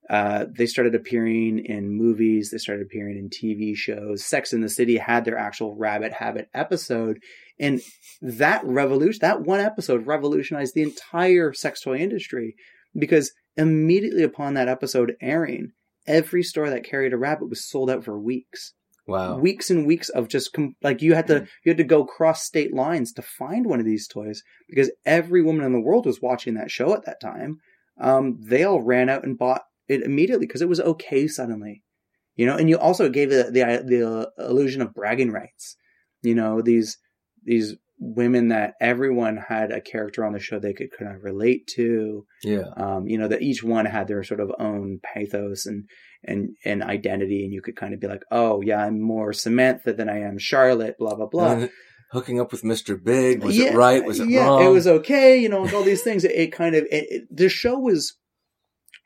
[0.09, 2.49] uh, they started appearing in movies.
[2.51, 4.25] They started appearing in TV shows.
[4.25, 7.19] Sex in the City had their actual Rabbit Habit episode,
[7.59, 7.81] and
[8.21, 12.55] that revolution, that one episode, revolutionized the entire sex toy industry
[12.97, 15.71] because immediately upon that episode airing,
[16.07, 18.73] every store that carried a rabbit was sold out for weeks.
[19.07, 19.37] wow.
[19.37, 22.43] Weeks and weeks of just com- like you had to you had to go cross
[22.43, 26.21] state lines to find one of these toys because every woman in the world was
[26.21, 27.59] watching that show at that time.
[27.99, 31.83] Um, they all ran out and bought it immediately because it was okay suddenly,
[32.35, 32.55] you know.
[32.55, 35.75] And you also gave it the the illusion of bragging rights.
[36.21, 36.97] You know these
[37.43, 41.67] these women that everyone had a character on the show they could kind of relate
[41.67, 42.63] to yeah.
[42.75, 45.87] um, you know that each one had their sort of own pathos and
[46.23, 49.93] and and identity and you could kind of be like oh yeah i'm more samantha
[49.93, 51.67] than i am charlotte blah blah blah
[52.11, 53.01] hooking up with Mr.
[53.01, 53.41] Big.
[53.41, 54.03] Was yeah, it right?
[54.03, 54.65] Was it yeah, wrong?
[54.65, 57.49] it was okay you know all these things it, it kind of it, it, the
[57.49, 58.17] show was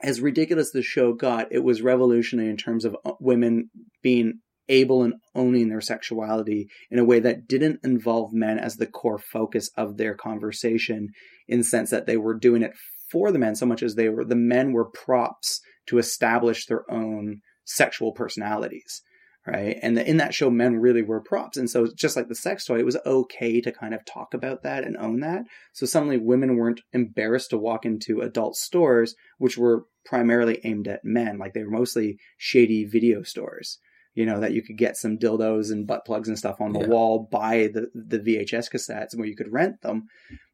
[0.05, 3.69] as ridiculous the show got it was revolutionary in terms of uh, women
[4.03, 4.39] being
[4.69, 9.19] able and owning their sexuality in a way that didn't involve men as the core
[9.19, 11.09] focus of their conversation
[11.47, 12.71] in the sense that they were doing it
[13.11, 16.89] for the men so much as they were the men were props to establish their
[16.91, 19.01] own sexual personalities
[19.45, 19.77] right?
[19.81, 21.57] And the, in that show men really were props.
[21.57, 24.63] And so just like the sex toy it was okay to kind of talk about
[24.63, 25.43] that and own that.
[25.73, 31.03] So suddenly women weren't embarrassed to walk into adult stores which were primarily aimed at
[31.03, 31.37] men.
[31.37, 33.79] Like they were mostly shady video stores
[34.15, 36.79] you know that you could get some dildos and butt plugs and stuff on the
[36.79, 36.87] Yeah.
[36.87, 40.05] wall buy the the VHS cassettes where you could rent them.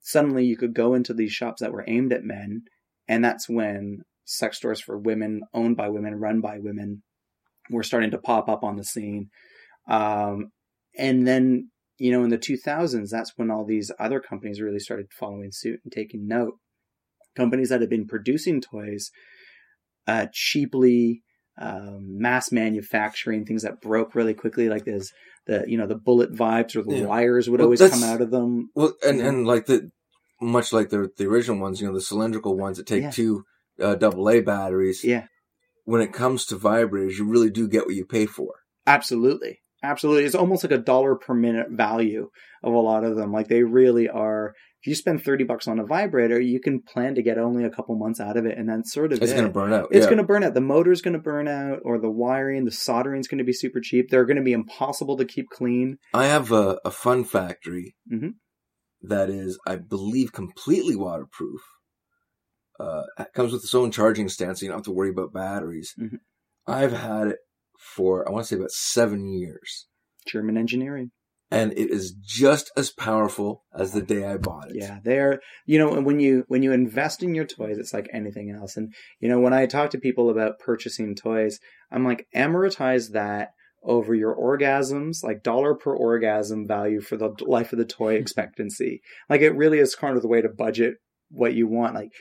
[0.02, 2.64] Suddenly you could go into these shops that were aimed at men
[3.08, 7.04] and that's when sex stores for women owned by women run by women
[7.70, 9.30] were starting to pop up on the scene
[9.88, 10.52] um,
[10.98, 15.08] and then you know in the 2000s that's when all these other companies really started
[15.12, 16.54] following suit and taking note
[17.36, 19.12] companies that had been producing toys
[20.08, 21.24] uh, cheaply
[21.60, 25.12] um, mass manufacturing things that broke really quickly like this
[25.48, 27.06] the you know the bullet vibes or the Yeah.
[27.06, 29.90] wires would Well, always come out of them Well, and and like the
[30.42, 33.12] much like the the original ones, you know, the cylindrical ones that take Yeah.
[33.12, 33.44] two
[33.80, 35.04] uh, double A batteries.
[35.04, 35.26] yeah
[35.86, 38.54] when it comes to vibrators, you really do get what you pay for.
[38.88, 39.60] Absolutely.
[39.84, 40.26] Absolutely.
[40.26, 42.30] It's almost like a dollar per minute value
[42.64, 43.32] of a lot of them.
[43.32, 44.54] Like they really are.
[44.84, 47.70] If you spend 30 bucks on a vibrator, you can plan to get only a
[47.70, 48.58] couple months out of it.
[48.58, 49.36] And then sort of It's it.
[49.36, 49.90] going to burn out.
[49.92, 50.10] It's yeah.
[50.10, 50.54] going to burn out.
[50.56, 53.54] The motor's going to burn out, or the wiring, the soldering is going to be
[53.54, 54.10] super cheap.
[54.10, 55.98] They're going to be impossible to keep clean.
[56.14, 58.34] I have a, a fun factory Mhm.
[59.04, 61.62] that is, I believe, completely waterproof.
[62.82, 65.34] Uh, it comes with its own charging stand, so you don't have to worry about
[65.34, 65.94] batteries.
[66.00, 66.20] Mhm.
[66.68, 67.40] I've had it
[67.80, 69.88] for, I want to say about seven years.
[70.28, 71.12] German engineering.
[71.54, 74.78] And it is just as powerful as the day I bought it.
[74.78, 78.50] Yeah, they're you know when you when you invest in your toys, it's like anything
[78.52, 78.78] else.
[78.78, 81.60] And you know when I talk to people about purchasing toys,
[81.92, 83.50] I'm like amortize that
[83.84, 89.02] over your orgasms, like dollar per orgasm value for the life of the toy expectancy.
[89.30, 90.96] Like it really is kind of the way to budget
[91.30, 91.96] what you want.
[91.96, 92.12] Like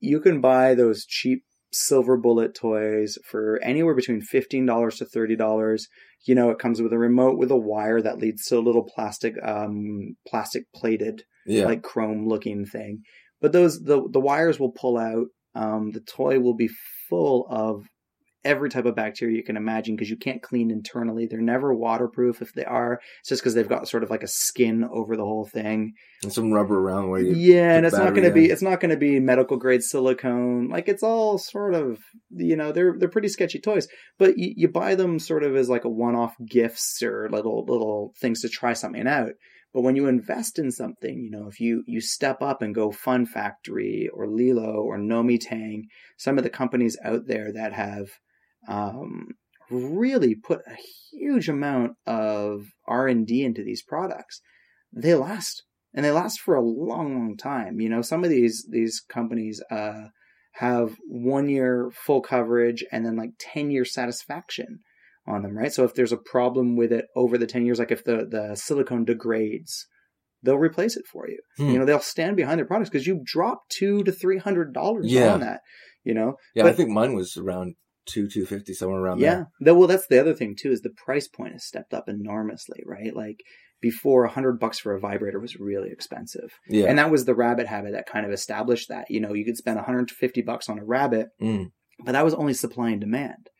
[0.00, 5.80] you can buy those cheap silver bullet toys for anywhere between $15 to $30
[6.26, 8.84] you know it comes with a remote with a wire that leads to a little
[8.94, 11.66] plastic um plastic plated Yeah.
[11.66, 13.02] like chrome looking thing
[13.40, 16.70] but those the the wires will pull out um the toy will be
[17.08, 17.84] full of
[18.46, 21.26] every type of bacteria you can imagine because you can't clean internally.
[21.26, 23.00] They're never waterproof if they are.
[23.20, 25.94] It's just because they've got sort of like a skin over the whole thing.
[26.22, 27.34] And some rubber around where you.
[27.34, 30.68] yeah and it's not going to be it's not going to be medical grade silicone.
[30.68, 31.98] Like it's all sort of
[32.30, 33.88] you know they're they're pretty sketchy toys.
[34.18, 38.14] But you, you buy them sort of as like a one-off gifts or little little
[38.20, 39.32] things to try something out.
[39.74, 42.92] But when you invest in something you know if you you step up and go
[42.92, 48.08] fun factory or LELO or nomi tang some of the companies out there that have
[48.68, 49.28] um
[49.70, 50.76] really put a
[51.10, 54.40] huge amount of r&d into these products.
[54.92, 55.64] They last
[55.94, 57.80] and they last for a long long time.
[57.80, 60.08] You know some of these these companies uh
[60.52, 64.78] have one year full coverage and then like 10 year satisfaction
[65.26, 65.72] on them right?
[65.72, 68.54] So if there's a problem with it over the 10 years like if the the
[68.56, 69.86] silicone degrades
[70.42, 71.40] they'll replace it for you.
[71.56, 71.70] Hmm.
[71.70, 75.06] you know they'll stand behind their products because you've dropped two to three hundred dollars
[75.12, 75.34] Yeah.
[75.34, 75.60] on that
[76.04, 76.36] you know?
[76.54, 77.74] Yeah, I think mine was around
[78.06, 79.48] two, two fifty, somewhere around there.
[79.60, 79.72] yeah.
[79.72, 83.14] Well, that's the other thing too is the price point has stepped up enormously, right?
[83.14, 83.40] Like
[83.82, 86.50] before, a hundred bucks for a vibrator was really expensive.
[86.68, 86.86] Yeah.
[86.86, 89.10] and that was the rabbit habit that kind of established that.
[89.10, 91.66] You know, you could spend 150 bucks on a rabbit, Mm.
[92.04, 93.50] but that was only supply and demand.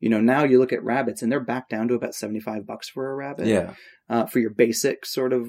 [0.00, 2.88] You know, now you look at rabbits and they're back down to about 75 bucks
[2.88, 3.46] for a rabbit.
[3.46, 3.74] yeah.
[4.08, 5.48] Uh, for your basic sort of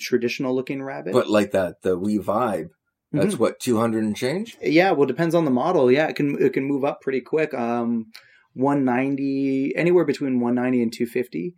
[0.00, 1.12] traditional looking rabbit.
[1.12, 2.70] But like that, the We-Vibe,
[3.12, 3.38] that's Mhm.
[3.38, 4.56] what, 200 and change?
[4.62, 5.90] Yeah, well, it depends on the model.
[5.90, 7.52] Yeah, it can it can move up pretty quick.
[7.54, 8.06] Um,
[8.54, 11.54] 190 anywhere between 190 and 250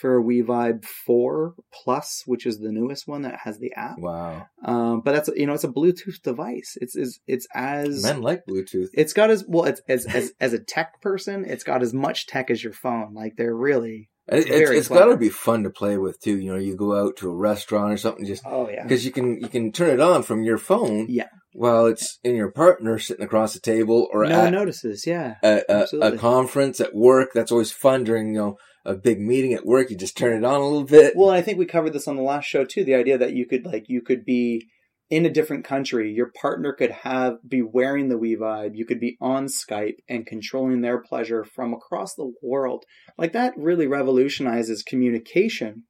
[0.00, 3.98] for a We-Vibe 4 Plus, which is the newest one that has the app.
[3.98, 4.46] Wow.
[4.64, 6.76] Um, but that's you know it's a Bluetooth device.
[6.80, 8.88] It's is it's as Men like Bluetooth.
[8.92, 12.26] it's got as well it's as as as a tech person, it's got as much
[12.26, 13.14] tech as your phone.
[13.14, 16.38] Like they're really It, it's it's got to be fun to play with too.
[16.38, 19.12] You know, you go out to a restaurant or something, just oh yeah because you
[19.12, 21.06] can you can turn it on from your phone.
[21.08, 21.28] Yeah.
[21.52, 25.06] While it's in your partner sitting across the table or no one at notices.
[25.06, 27.30] Yeah, a, a, a conference at work.
[27.34, 29.90] That's always fun during you know a big meeting at work.
[29.90, 31.14] You just turn it on a little bit.
[31.16, 32.84] Well, I think we covered this on the last show too.
[32.84, 34.66] The idea that you could like you could be
[35.08, 39.16] in a different country, your partner could have be wearing the We-Vibe, you could be
[39.20, 42.84] on Skype and controlling their pleasure from across the world.
[43.16, 45.84] Like that really revolutionizes communication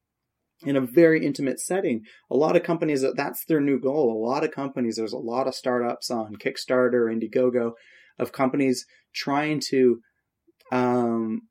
[0.65, 2.03] in a very intimate setting.
[2.31, 4.11] A lot of companies that's their new goal.
[4.11, 7.71] A lot of companies, there's a lot of startups on Kickstarter, Indiegogo,
[8.19, 9.99] of companies trying to
[10.71, 11.41] um,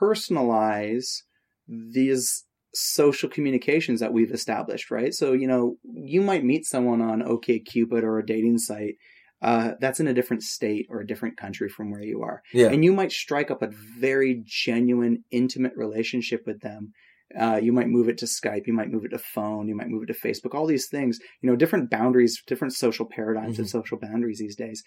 [0.00, 1.22] personalize
[1.68, 2.44] these
[2.74, 5.12] social communications that we've established, right?
[5.14, 8.96] So, you know, you might meet someone on OKCupid or a dating site
[9.42, 12.42] uh, that's in a different state or a different country from where you are.
[12.52, 12.68] yeah.
[12.68, 16.92] And you might strike up a very genuine, intimate relationship with them.
[17.38, 19.88] Uh, you might move it to Skype, you might move it to phone, you might
[19.88, 23.60] move it to Facebook, all these things, you know, different boundaries, different social paradigms Mhm.
[23.60, 24.82] and social boundaries these days.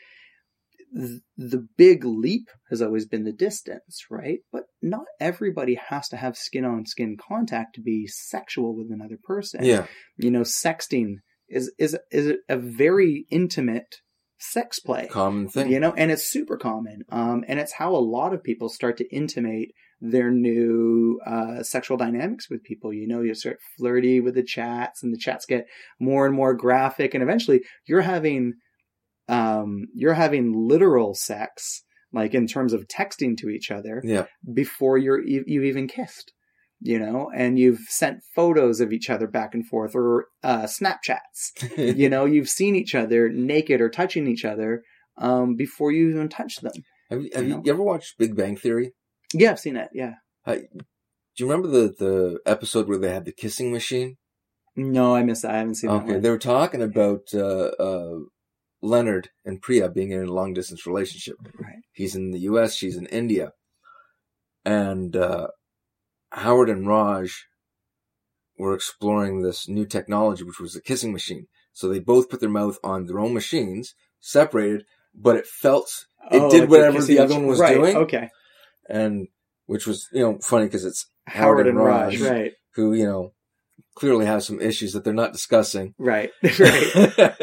[0.96, 4.40] Th- The big leap has always been the distance, right?
[4.52, 9.18] But not everybody has to have skin on skin contact to be sexual with another
[9.24, 9.64] person.
[9.64, 9.86] yeah.
[10.18, 11.16] You know, sexting
[11.50, 13.96] is, is, is a very intimate
[14.40, 15.72] sex play Common thing.
[15.72, 18.98] you know and it's super common um and it's how a lot of people start
[18.98, 19.70] to intimate
[20.02, 25.02] their new uh sexual dynamics with people you know you start flirty with the chats
[25.02, 25.66] and the chats get
[25.98, 28.52] more and more graphic and eventually you're having
[29.30, 34.26] um you're having literal sex like in terms of texting to each other Yeah.
[34.54, 36.34] before you're e- you've even kissed
[36.82, 41.52] you know and you've sent photos of each other back and forth or uh snapchats
[41.98, 44.84] you know you've seen each other naked or touching each other
[45.18, 46.74] um, before you even touch them
[47.12, 48.94] Have you, have You you, you ever watched Big Bang Theory?
[49.34, 49.90] Yeah, I've seen it.
[49.94, 50.16] Yeah.
[50.48, 50.58] Do
[51.38, 54.18] you remember the, the episode where they had the kissing machine?
[54.76, 55.52] No, I missed that.
[55.52, 58.20] I haven't seen that Okay, they were talking about uh, uh,
[58.84, 61.38] Leonard and Priya being in a long distance relationship.
[61.58, 61.78] Right.
[61.94, 63.54] He's in the U.S., she's in India,
[64.66, 65.48] and uh,
[66.32, 67.46] Howard and Raj
[68.58, 71.48] were exploring this new technology, which was the kissing machine.
[71.72, 74.84] So they both put their mouth on their own machines, separated,
[75.16, 75.90] but it felt
[76.32, 78.30] it Oh, did whatever the other one was right, doing, Okay.
[78.90, 79.28] and
[79.66, 82.20] which was you know funny because it's Howard, and Raj.
[82.20, 82.30] Raj.
[82.30, 82.52] Right.
[82.76, 83.34] who you know
[83.96, 85.94] clearly have some issues that they're not discussing.
[85.98, 86.32] Right.
[86.60, 87.34] right.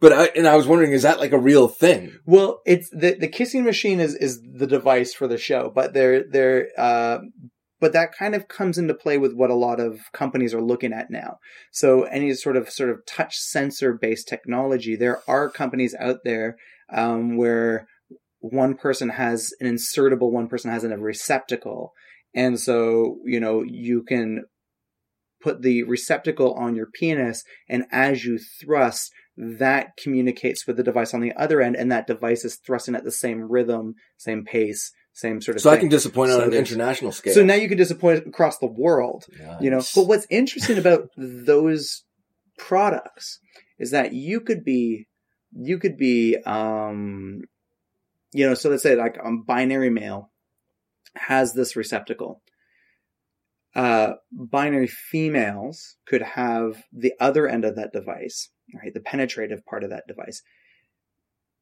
[0.00, 2.18] but I and I was wondering, is that like a real thing?
[2.24, 6.24] Well, it's the the kissing machine is is the device for the show, but they're
[6.28, 7.18] they're uh,
[7.80, 10.92] but that kind of comes into play with what a lot of companies are looking
[10.92, 11.38] at now.
[11.72, 16.56] So any sort of sort of touch sensor based technology, there are companies out there
[16.92, 17.86] um, where
[18.40, 21.92] one person has an insertable, one person has a receptacle,
[22.34, 24.44] and so you know you can
[25.42, 31.14] put the receptacle on your penis, and as you thrust, that communicates with the device
[31.14, 34.92] on the other end, and that device is thrusting at the same rhythm, same pace,
[35.12, 37.34] same sort of So I can disappoint on an international scale.
[37.34, 39.24] So now you can disappoint across the world,
[39.60, 39.82] you know.
[39.94, 42.04] But what's interesting about those
[42.58, 43.38] products
[43.78, 45.06] is that you could be,
[45.52, 47.40] you could be, um,
[48.32, 48.54] you know.
[48.54, 50.30] So let's say like um, binary male
[51.16, 52.42] has this receptacle.
[53.74, 58.92] Uh, binary females could have the other end of that device, right?
[58.92, 60.42] The penetrative part of that device.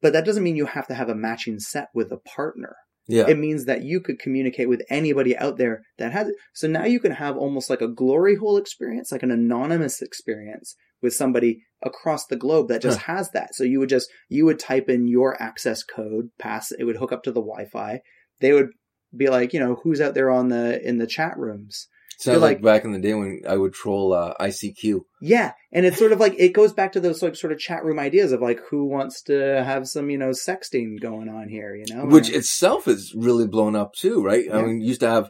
[0.01, 2.77] But that doesn't mean you have to have a matching set with a partner
[3.09, 6.35] yeah, it means that you could communicate with anybody out there that has it.
[6.53, 10.75] So now you can have almost like a glory hole experience, like an anonymous experience
[11.01, 13.55] with somebody across the globe that just has that.
[13.55, 17.11] So you would just, you would type in your access code, pass, it would hook
[17.11, 18.01] up to the Wi-Fi.
[18.41, 18.69] They would
[19.15, 21.87] be like, you know, who's out there on the, in the chat rooms.
[22.17, 25.01] Sounds you're like, like- back in the day when I would troll uh, ICQ.
[25.21, 25.53] Yeah.
[25.71, 27.99] And it's sort of like, it goes back to those like sort of chat room
[27.99, 31.85] ideas of like, who wants to have some, you know, sexting going on here, you
[31.95, 32.05] know?
[32.05, 34.45] which And- itself is really blown up too, right?
[34.51, 35.29] I mean, you used to have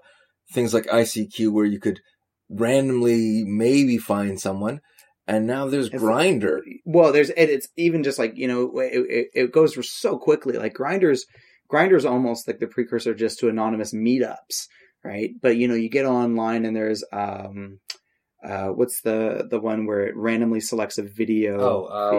[0.53, 1.99] things like ICQ where you could
[2.49, 4.79] randomly maybe find someone,
[5.27, 6.61] and now there's It's- Grindr.
[6.85, 10.57] well there's it, it's even just like you know it, it, it goes so quickly
[10.57, 11.25] like Grindr's
[11.71, 14.65] Grindr's almost like the precursor just to anonymous meetups
[15.03, 17.79] right but you know you get online and there's um
[18.43, 22.11] uh what's the the one where it randomly selects a video Oh, uh,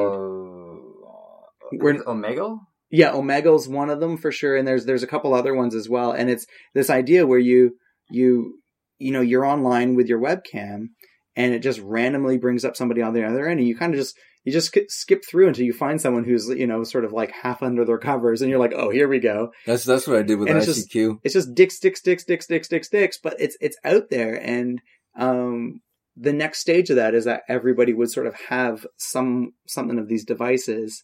[2.07, 2.61] Omegle?
[2.91, 5.89] yeah Omegle's one of them for sure and there's there's a couple other ones as
[5.89, 7.76] well and it's this idea where you
[8.11, 8.59] you
[8.99, 10.89] you know you're online with your webcam
[11.37, 14.01] and it just randomly brings up somebody on the other end and you kind of
[14.01, 17.30] just you just skip through until you find someone who's you know sort of like
[17.32, 20.22] half under their covers and you're like oh here we go That's that's what I
[20.22, 21.18] did with And it's just- ICQ.
[21.24, 24.80] it's just dicks dicks dicks dicks dicks dicks dicks but it's it's out there and
[25.18, 25.80] um
[26.16, 30.09] the next stage of that is that everybody would sort of have some something of
[30.09, 31.03] these devices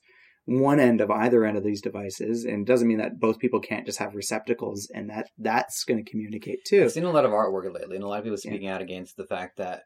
[0.48, 3.58] one end of either end of these devices and it doesn't mean that both people
[3.60, 7.24] can't just have receptacles and that that's going to communicate too I've seen a lot
[7.24, 8.50] of artwork lately, and a lot of people Yeah.
[8.52, 9.82] speaking out against the fact that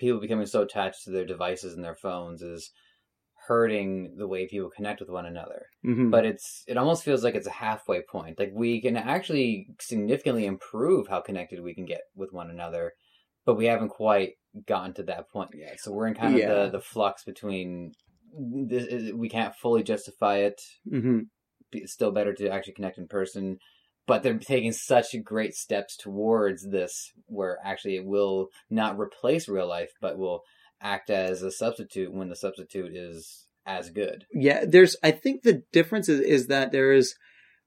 [0.00, 2.70] people becoming so attached to their devices and their phones is
[3.48, 5.66] hurting the way people connect with one another.
[5.84, 6.10] Mhm.
[6.10, 8.38] But it's it almost feels like it's a halfway point.
[8.38, 12.92] Like we can actually significantly improve how connected we can get with one another,
[13.46, 14.34] but we haven't quite
[14.66, 15.80] gotten to that point yet.
[15.80, 16.48] So we're in kind of Yeah.
[16.52, 17.92] the the flux between
[18.70, 21.28] this is, we can't fully justify it Mhm.
[21.72, 23.58] it's still better to actually connect in person.
[24.06, 29.66] But they're taking such great steps towards this, where actually it will not replace real
[29.68, 30.42] life, but will
[30.80, 34.24] act as a substitute when the substitute is as good.
[34.32, 37.14] yeah there's i think the difference is, is that there is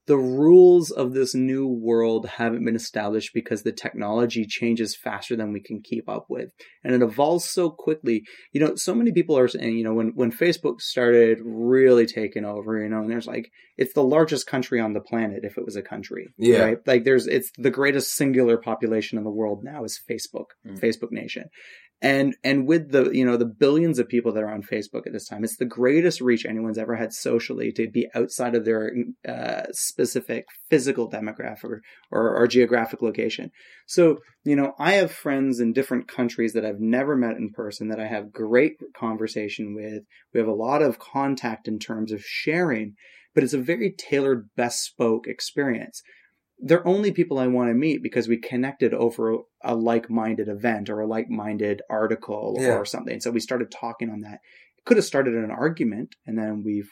[0.08, 5.52] the rules of this new world haven't been established because the technology changes faster than
[5.52, 6.50] we can keep up with
[6.82, 10.08] and it evolves so quickly you know so many people are saying you know when
[10.16, 14.80] when facebook started really taking over you know and there's like it's the largest country
[14.80, 16.64] on the planet if it was a country Yeah.
[16.64, 20.80] right like there's it's the greatest singular population in the world now is facebook Mm.
[20.80, 21.44] facebook nation
[22.02, 25.12] and and with the you know the billions of people that are on Facebook at
[25.12, 28.92] this time, it's the greatest reach anyone's ever had socially to be outside of their
[29.26, 33.52] uh, specific physical demographic or, or or geographic location.
[33.86, 37.88] So you know, I have friends in different countries that I've never met in person
[37.88, 40.02] that I have great conversation with.
[40.34, 42.96] We have a lot of contact in terms of sharing,
[43.32, 46.02] but it's a very tailored, bespoke experience
[46.64, 51.00] they're only people I want to meet because we connected over a like-minded event or
[51.00, 52.76] a like-minded article Yeah.
[52.78, 53.20] or something.
[53.20, 54.38] So we started talking on that.
[54.78, 56.88] It could have started an argument and then we've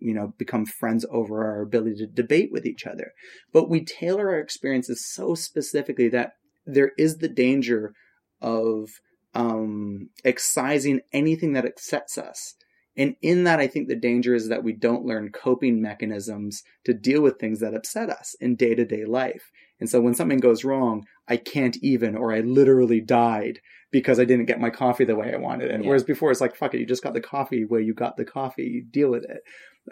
[0.00, 3.12] you know, become friends over our ability to debate with each other.
[3.54, 6.32] But we tailor our experiences so specifically that
[6.66, 7.94] there is the danger
[8.42, 8.90] of
[9.34, 12.54] um, excising anything that upsets us.
[12.96, 16.94] And in that, I think the danger is that we don't learn coping mechanisms to
[16.94, 19.50] deal with things that upset us in day to day life.
[19.80, 23.58] And so when something goes wrong, I can't even, or I literally died
[23.90, 25.80] because I didn't get my coffee the way I wanted it.
[25.80, 25.86] Yeah.
[25.86, 28.24] Whereas before it's like, fuck it, you just got the coffee where you got the
[28.24, 29.40] coffee, you deal with it.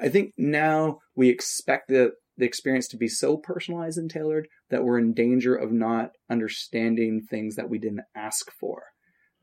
[0.00, 4.84] I think now we expect the, the experience to be so personalized and tailored that
[4.84, 8.84] we're in danger of not understanding things that we didn't ask for.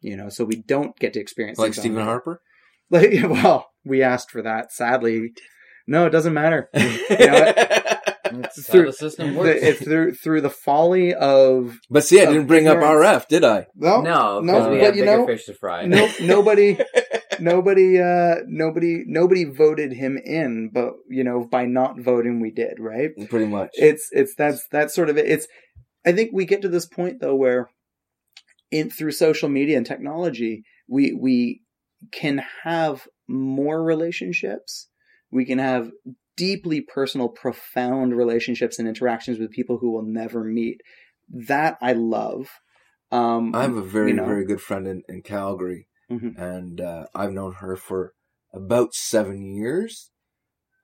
[0.01, 2.41] You know, so we don't get to experience Like Stephen Harper?
[2.89, 4.71] Like, well, we asked for that.
[4.71, 5.31] Sadly,
[5.87, 6.69] no, it doesn't matter.
[6.75, 7.53] know
[8.31, 9.59] That's how Through- the system The- works.
[9.61, 12.77] it's through through the folly of but see, I didn't bring up.
[12.77, 13.65] RF, did I?
[13.75, 15.85] no, no, no, because we but have you bigger know, fish to fry.
[15.85, 16.77] no, nobody,
[17.39, 22.75] nobody, uh, nobody, nobody voted him in, but you know, by not voting, we did,
[22.79, 23.09] right?
[23.29, 23.69] Pretty much.
[23.73, 25.25] It's it's that's that's sort of it.
[25.27, 25.47] It's
[26.05, 27.69] I think we get to this point though where
[28.71, 31.61] in through social media and technology, we we
[32.11, 34.87] can have more relationships.
[35.31, 35.91] We can have
[36.37, 40.81] deeply personal, profound relationships and interactions with people who will never meet.
[41.29, 42.47] That I love.
[43.11, 44.25] Um, I have a very, you know.
[44.25, 46.37] very good friend in, in Calgary, Mhm.
[46.37, 48.13] and uh, I've known her for
[48.53, 50.11] about seven years,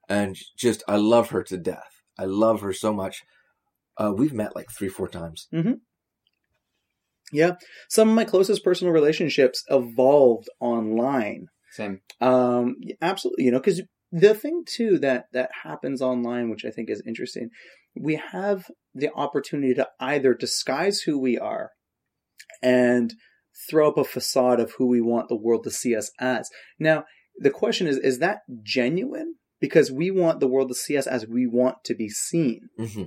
[0.10, 2.02] and just I love her to death.
[2.18, 3.24] I love her so much.
[3.98, 5.48] Uh, we've met like three, four times.
[7.32, 7.54] Yeah,
[7.90, 11.48] some of my closest personal relationships evolved online.
[11.72, 12.02] Same.
[12.22, 16.90] Um, absolutely, you know, because the thing too that that happens online, which I think
[16.90, 17.50] is interesting,
[17.96, 21.72] we have the opportunity to either disguise who we are
[22.62, 23.14] and
[23.70, 26.50] throw up a facade of who we want the world to see us as.
[26.80, 27.06] Now,
[27.38, 29.36] the question is, is that genuine?
[29.60, 32.70] Because we want the world to see us as we want to be seen.
[32.78, 33.04] hmm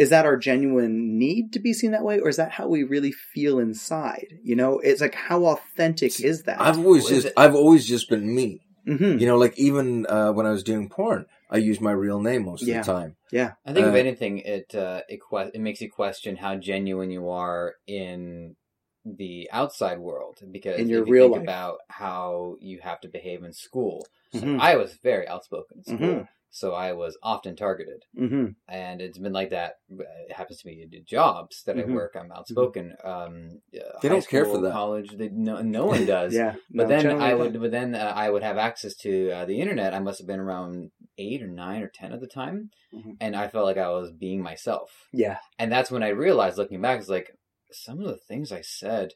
[0.00, 2.82] Is that our genuine need to be seen that way, or is that how we
[2.84, 4.38] really feel inside?
[4.42, 6.58] You know, it's like how authentic is that?
[6.58, 7.34] I've always just, it?
[7.36, 8.62] I've always just been me.
[8.86, 12.20] hmm You know, like even uh, when I was doing porn, I used my real
[12.20, 13.16] name most of the time.
[13.30, 13.52] Yeah.
[13.66, 17.10] I think if Uh, anything, it uh, it, que- it makes you question how genuine
[17.10, 18.56] you are in
[19.04, 21.42] the outside world because In your if you real think life.
[21.42, 24.06] about how you have to behave in school.
[24.32, 24.60] So Mhm.
[24.60, 26.28] I was very outspoken in school, Mhm.
[26.50, 29.74] So I was often targeted, hmm and it's been like that.
[29.88, 31.90] It happens to me in jobs that Mhm.
[31.90, 32.14] I work.
[32.16, 32.94] I'm outspoken.
[33.04, 33.60] Um,
[34.02, 34.72] They don't care for that.
[34.72, 36.34] College, they, no, no one does.
[36.40, 36.54] Yeah.
[36.70, 39.60] But No, then I would, but then uh, I would have access to uh, the
[39.60, 39.94] internet.
[39.94, 43.16] I must have been around eight or nine or ten at the time, Mhm.
[43.20, 44.90] and I felt like I was being myself.
[45.12, 45.38] Yeah.
[45.58, 47.30] And that's when I realized, looking back, it's like
[47.72, 49.12] some of the things I said,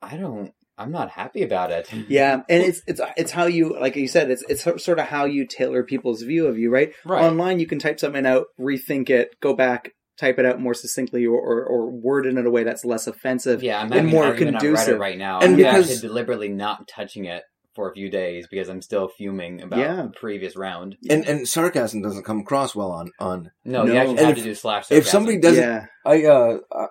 [0.00, 1.90] I don't, I'm not happy about it.
[2.08, 5.24] Yeah, and it's it's it's how you like you said it's it's sort of how
[5.24, 6.92] you tailor people's view of you, right?
[7.04, 7.24] right.
[7.24, 11.26] Online, you can type something out, rethink it, go back, type it out more succinctly,
[11.26, 13.62] or or, or word it in a way that's less offensive.
[13.62, 14.96] yeah, I'm and having more an conducive.
[14.96, 15.40] Reddit right now.
[15.40, 17.42] And I'm because- actually deliberately not touching it
[17.74, 19.96] for a few days because I'm still fuming about Yeah.
[20.02, 20.96] the previous round.
[21.08, 23.50] And and sarcasm doesn't come across well on on.
[23.64, 23.92] No, No.
[23.92, 24.90] you actually And have if- to do slash.
[24.90, 26.86] If somebody doesn't, yeah, I uh I-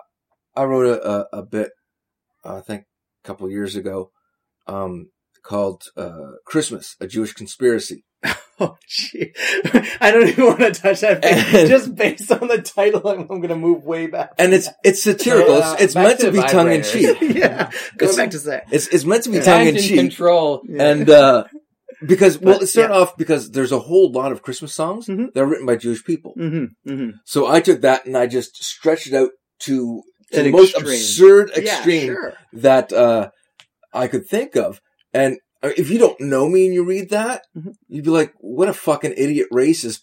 [0.56, 1.70] I wrote a a, a bit,
[2.44, 2.87] uh, I think a
[3.28, 4.10] couple years ago,
[4.66, 5.10] um,
[5.50, 8.04] called uh, "Christmas: A Jewish Conspiracy."
[8.60, 9.32] Oh, gee.
[10.04, 11.24] I don't even want to touch that.
[11.24, 14.30] And- Just based on the title, I'm, I'm going to move way back.
[14.36, 15.62] and it's it's satirical.
[15.62, 17.16] Uh, it's it's meant to to be tongue in cheek.
[17.20, 18.58] yeah, going It's- back to say.
[18.72, 20.00] It's it's meant to be tongue in cheek.
[20.04, 20.62] control.
[20.68, 20.90] Yeah.
[20.90, 21.44] And uh
[22.12, 23.00] because well, But, it started yeah.
[23.00, 25.32] off because there's a whole lot of Christmas songs Mhm.
[25.32, 26.32] that are written by Jewish people.
[26.36, 27.10] Mm-hmm, mm-hmm.
[27.24, 29.30] So I took that and I just stretched it out
[29.66, 30.02] to,
[30.32, 30.94] to the most extreme.
[30.94, 32.34] absurd Yeah, extreme sure.
[32.54, 33.30] that uh,
[33.92, 34.80] I could think of.
[35.12, 37.72] And uh, if you don't know me and you read that, Mhm.
[37.88, 40.00] you'd be like, "What a fucking idiot, racist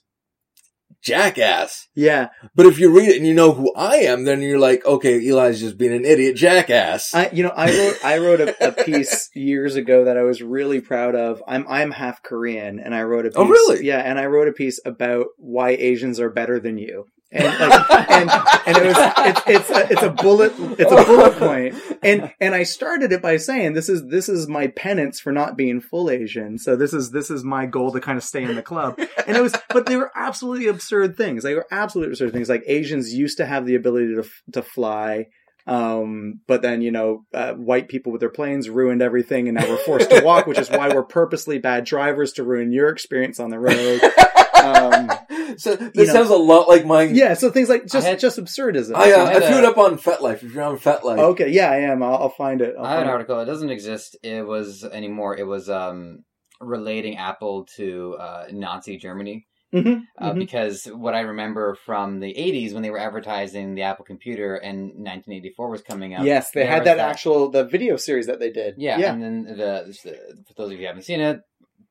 [1.01, 4.59] jackass." Yeah, But if you read it and you know who I am, then you're
[4.59, 8.41] like, "Okay, Eli's just being an idiot jackass." I you know I wrote I wrote
[8.41, 11.41] a, a piece years ago that I was really proud of.
[11.47, 13.38] I'm I'm half Korean, and I wrote a piece.
[13.38, 13.86] Oh, really?
[13.86, 17.05] Yeah, and I wrote a piece about why Asians are better than you.
[17.36, 18.29] And like, and
[18.65, 21.75] and it was it's it's a, it's a bullet it's a bullet point.
[22.01, 25.57] And and I started it by saying this is this is my penance for not
[25.57, 26.57] being full Asian.
[26.57, 28.97] So this is this is my goal to kind of stay in the club.
[29.27, 31.43] And it was but they were absolutely absurd things.
[31.43, 32.49] They were absolutely absurd things.
[32.49, 34.23] Like Asians used to have the ability to
[34.53, 35.27] to fly.
[35.67, 39.67] Um, but then, you know, uh, white people with their planes ruined everything and now
[39.67, 43.39] we're forced to walk, which is why we're purposely bad drivers to ruin your experience
[43.39, 44.01] on the road.
[44.55, 45.11] Um,
[45.58, 47.16] so this you know- sounds a lot like mine.
[47.16, 48.95] yeah, so things like just had- just absurdism.
[48.95, 50.43] I, uh, I I threw a- it up on FetLife.
[50.43, 52.01] If you're on FetLife, okay, yeah, I am.
[52.03, 52.76] I'll, I'll find it.
[52.78, 53.12] I'll I have an find it.
[53.14, 53.39] article.
[53.41, 54.18] It doesn't exist.
[54.24, 55.38] It was anymore.
[55.38, 56.24] It was um
[56.62, 59.45] relating Apple to uh, Nazi Germany.
[59.74, 60.39] Mhm, Uh, mhm.
[60.39, 64.93] Because what I remember from the 80s when they were advertising the Apple computer and
[64.95, 66.24] 1984 was coming out.
[66.24, 68.76] yes, they had was that, actual the video series that they did.
[68.78, 69.12] Yeah, yeah.
[69.14, 71.41] and then the, the for those of you who haven't seen it,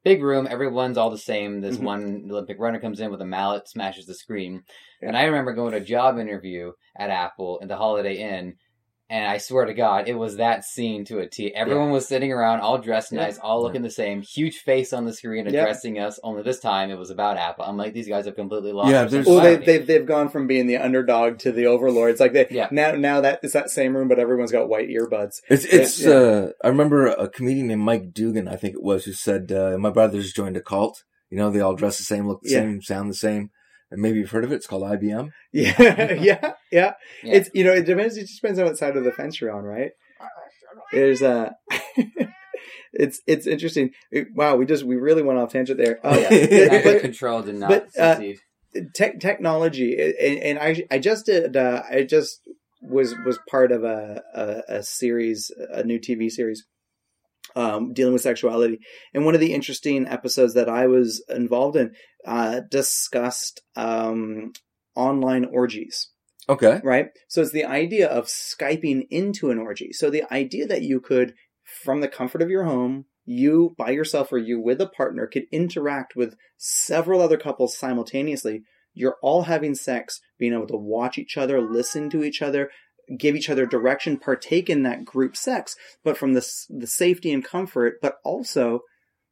[0.05, 1.61] big room, everyone's all the same.
[1.61, 1.83] This Mhm.
[1.83, 4.63] one Olympic runner comes in with a mallet, smashes the screen,
[5.01, 5.09] Yeah.
[5.09, 8.57] and I remember going to a job interview at Apple in the Holiday Inn.
[9.11, 11.55] And I swear to God, it was that scene to a T.
[11.55, 13.21] Everyone was sitting around, all dressed Yeah.
[13.21, 14.23] nice, all looking the same.
[14.23, 15.61] Huge face on the screen Yeah.
[15.61, 16.19] addressing us.
[16.25, 17.67] Only this time, it was about Apple.
[17.67, 18.91] I'm like, these guys have completely lost.
[18.91, 19.67] Yeah, their Well, they, sensibility.
[19.67, 22.19] they've they've gone from being the underdog to the overlords.
[22.19, 22.69] Like they Yeah.
[22.71, 25.35] now now that it's that same room, but everyone's got white earbuds.
[25.51, 26.01] It's it's.
[26.01, 26.11] Yeah.
[26.15, 29.77] Uh, I remember a comedian named Mike Dugan, I think it was, who said, uh,
[29.79, 31.05] "My brothers joined a cult.
[31.29, 32.61] You know, they all dress the same, look the Yeah.
[32.61, 33.51] same, sound the same."
[33.95, 34.57] And maybe you've heard of it.
[34.57, 35.31] It's called IBM.
[35.53, 35.75] Yeah,
[36.15, 36.53] yeah, yeah.
[36.73, 36.93] Yeah.
[37.23, 38.17] It's you know it depends.
[38.17, 39.91] It just depends on what side of the fence you're on, right?
[40.93, 41.55] There's a.
[42.93, 43.91] it's it's interesting.
[44.11, 45.99] It- wow, we just we really went off tangent there.
[46.05, 46.83] Oh, Uh, yeah.
[46.83, 48.39] but- control did not but, uh, succeed.
[48.95, 52.41] tech technology and, and I I just did uh, I just
[52.83, 56.65] was was part of a, a a series a new TV series
[57.55, 58.79] um, dealing with sexuality.
[59.13, 61.93] And one of the interesting episodes that I was involved in
[62.27, 64.53] uh, discussed um,
[64.95, 66.11] online orgies.
[66.49, 66.81] Okay.
[66.85, 67.07] right?
[67.29, 69.93] So it's the idea of skyping into an orgy.
[69.93, 71.35] So the idea that you could
[71.83, 75.45] from the comfort of your home you by yourself or you with a partner could
[75.51, 78.63] interact with several other couples simultaneously.
[78.93, 82.71] You're all having sex being able to watch each other listen to each other
[83.19, 87.45] give each other direction partake in that group sex but from the the safety and
[87.45, 88.81] comfort but also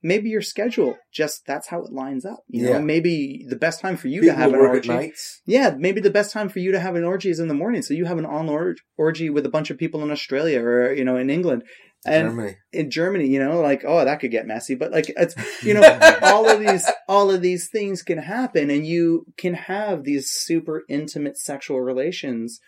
[0.03, 3.97] maybe your schedule just that's how it lines up you know maybe the best time
[3.97, 5.13] for you People to have an orgy
[5.47, 7.83] yeah, maybe the best time for you to have an orgy is in the morning.
[7.83, 8.49] So you have an on
[8.97, 11.65] orgy with a bunch of people in Australia or you know in England
[12.05, 12.57] and Germany.
[12.73, 13.29] in Germany.
[13.29, 16.61] You know, like oh that could get messy, but like it's you know all of
[16.61, 21.81] these all of these things can happen, and you can have these super intimate sexual
[21.81, 22.61] relations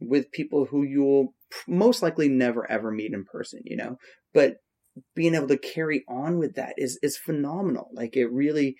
[0.00, 1.34] with people who you'll
[1.66, 3.60] most likely never ever meet in person.
[3.64, 3.96] You know,
[4.34, 4.56] but
[5.14, 7.88] being able to carry on with that is is phenomenal.
[7.92, 8.76] Like it really,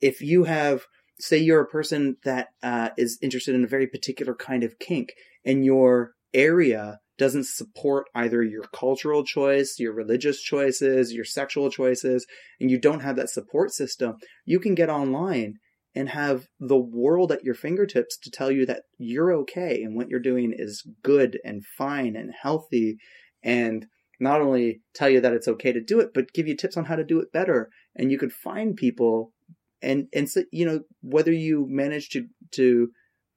[0.00, 0.86] if you have
[1.20, 5.12] say you're a person that uh, is interested in a very particular kind of kink
[5.44, 12.26] and your area doesn't support either your cultural choice, your religious choices, your sexual choices,
[12.60, 15.54] and you don't have that support system, you can get online
[15.94, 20.08] and have the world at your fingertips to tell you that you're okay and what
[20.08, 22.98] you're doing is good and fine and healthy
[23.42, 23.86] and
[24.20, 26.84] not only tell you that it's okay to do it but give you tips on
[26.84, 29.32] how to do it better and you could find people
[29.82, 32.90] and and so you know whether you manage to to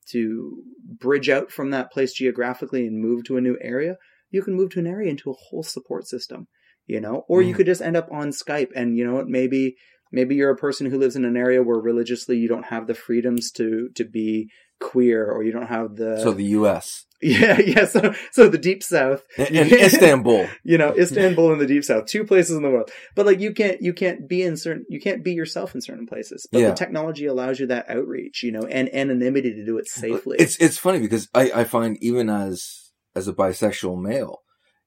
[0.09, 3.97] to bridge out from that place geographically and move to a new area
[4.31, 6.47] you can move to an area into a whole support system
[6.85, 7.57] you know or you Mhm.
[7.57, 9.75] could just end up on skype and you know maybe
[10.11, 12.93] maybe you're a person who lives in an area where religiously you don't have the
[12.95, 14.49] freedoms to to be
[14.79, 17.05] queer or you don't have the So the U.S.
[17.21, 20.47] yeah yeah so so the deep south in, in Istanbul.
[20.63, 23.51] you know istanbul and the deep south two places in the world but like you
[23.55, 26.69] can't you can't be in certain you can't be yourself in certain places but Yeah.
[26.69, 30.57] the technology allows you that outreach you know and anonymity to do it safely It's
[30.57, 34.41] it's funny because I, I find even as as a bisexual male,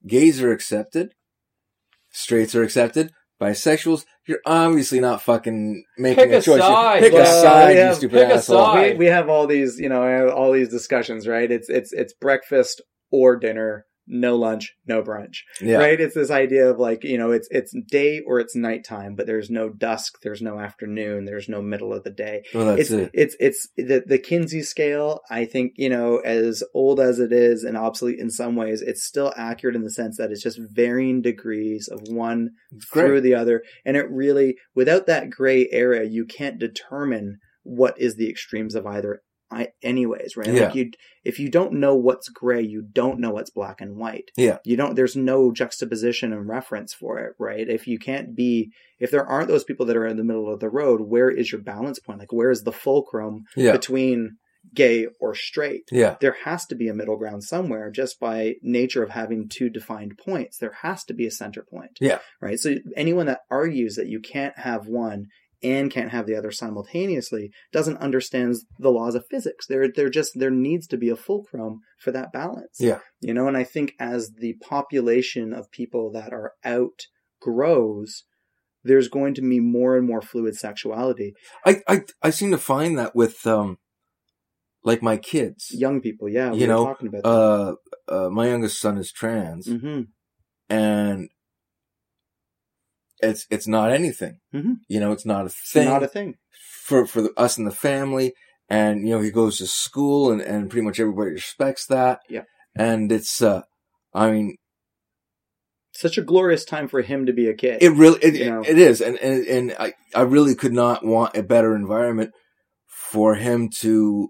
[0.07, 1.13] gays are accepted,
[2.11, 3.11] straights are accepted,
[3.41, 6.61] bisexuals, you're obviously not fucking making Pick a a choice.
[6.61, 7.01] side.
[7.01, 8.65] Pick Well, a side, yeah, you stupid pick a asshole.
[8.65, 8.91] side.
[8.93, 12.81] we, we have all these you know all these discussions right it's it's it's breakfast
[13.11, 15.77] or dinner no lunch no brunch Yeah.
[15.77, 19.27] right it's this idea of like you know it's it's day or it's nighttime but
[19.27, 23.11] there's no dusk there's no afternoon there's no middle of the day Well, it's it.
[23.13, 25.21] it's it's the the Kinsey scale.
[25.29, 29.03] I think you know, as old as it is and obsolete in some ways, it's
[29.05, 33.35] still accurate in the sense that it's just varying degrees of one It's through the
[33.35, 38.75] other, and it really, without that gray area, you can't determine what is the extremes
[38.75, 39.21] of either.
[39.83, 40.47] Anyways, right?
[40.53, 40.65] Yeah.
[40.65, 40.91] Like you,
[41.23, 44.31] if you don't know what's gray, you don't know what's black and white.
[44.37, 44.57] Yeah.
[44.63, 44.95] You don't.
[44.95, 47.67] There's no juxtaposition and reference for it, right?
[47.67, 50.59] If you can't be, if there aren't those people that are in the middle of
[50.59, 52.19] the road, where is your balance point?
[52.19, 53.71] Like, where is the fulcrum Yeah.
[53.73, 54.37] between
[54.75, 55.83] gay or straight?
[55.91, 56.15] Yeah.
[56.21, 60.19] There has to be a middle ground somewhere just by nature of having two defined
[60.23, 60.57] points.
[60.59, 61.91] There has to be a center point.
[61.99, 62.19] Yeah.
[62.39, 62.59] Right.
[62.59, 65.25] So anyone that argues that you can't have one
[65.63, 69.67] and can't have the other simultaneously doesn't understand the laws of physics.
[69.67, 72.77] There, there just, there needs to be a fulcrum for that balance.
[72.79, 72.99] Yeah.
[73.19, 77.07] You know, and I think as the population of people that are out
[77.41, 78.23] grows,
[78.83, 81.33] there's going to be more and more fluid sexuality.
[81.65, 83.77] I, I, I seem to find that with, um,
[84.83, 85.67] like my kids.
[85.71, 87.29] Young people, yeah, You were know, talking about that.
[87.29, 87.75] Uh,
[88.07, 90.01] uh, my youngest son is trans hmm
[90.69, 91.29] and
[93.21, 94.39] it's it's not anything.
[94.53, 94.75] Mhm.
[94.87, 96.35] You know, it's not a It's thing not a thing.
[96.85, 98.33] for for the, us and the family.
[98.69, 102.19] And you know, he goes to school, and and pretty much everybody respects that.
[102.29, 102.43] Yeah.
[102.75, 103.63] And it's, uh,
[104.13, 104.55] I mean,
[105.93, 107.83] Such a glorious time for him to be a kid.
[107.83, 108.61] it really it, You know.
[108.61, 112.31] it is, and and and I I really could not want a better environment
[113.11, 114.29] for him to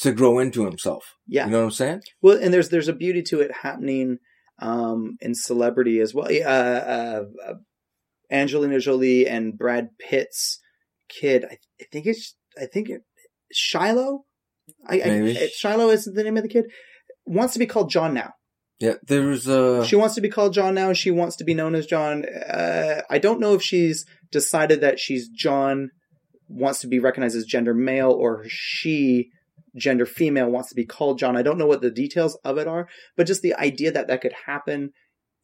[0.00, 1.04] to grow into himself.
[1.26, 1.46] yeah.
[1.46, 2.00] You know what I'm saying?
[2.20, 4.18] Well, and there's there's a beauty to it happening
[4.60, 6.26] um, in celebrity as well.
[6.30, 7.54] Uh, uh, uh,
[8.32, 10.58] Angelina Jolie and Brad Pitt's
[11.08, 11.44] kid.
[11.44, 13.02] I, I think it's I think it,
[13.52, 14.24] Shiloh.
[14.88, 15.48] I, I, Maybe.
[15.54, 16.64] Shiloh is the name of the kid.
[17.26, 18.32] Wants to be called John now.
[18.78, 18.94] Yeah.
[19.06, 20.92] There's uh She wants to be called John now.
[20.92, 22.24] She wants to be known as John.
[22.24, 25.90] Uh, I don't know if she's decided that she's John,
[26.48, 29.30] wants to be recognized as gender male, or she,
[29.76, 31.36] gender female, wants to be called John.
[31.36, 34.20] I don't know what the details of it are, but just the idea that that
[34.20, 34.90] could happen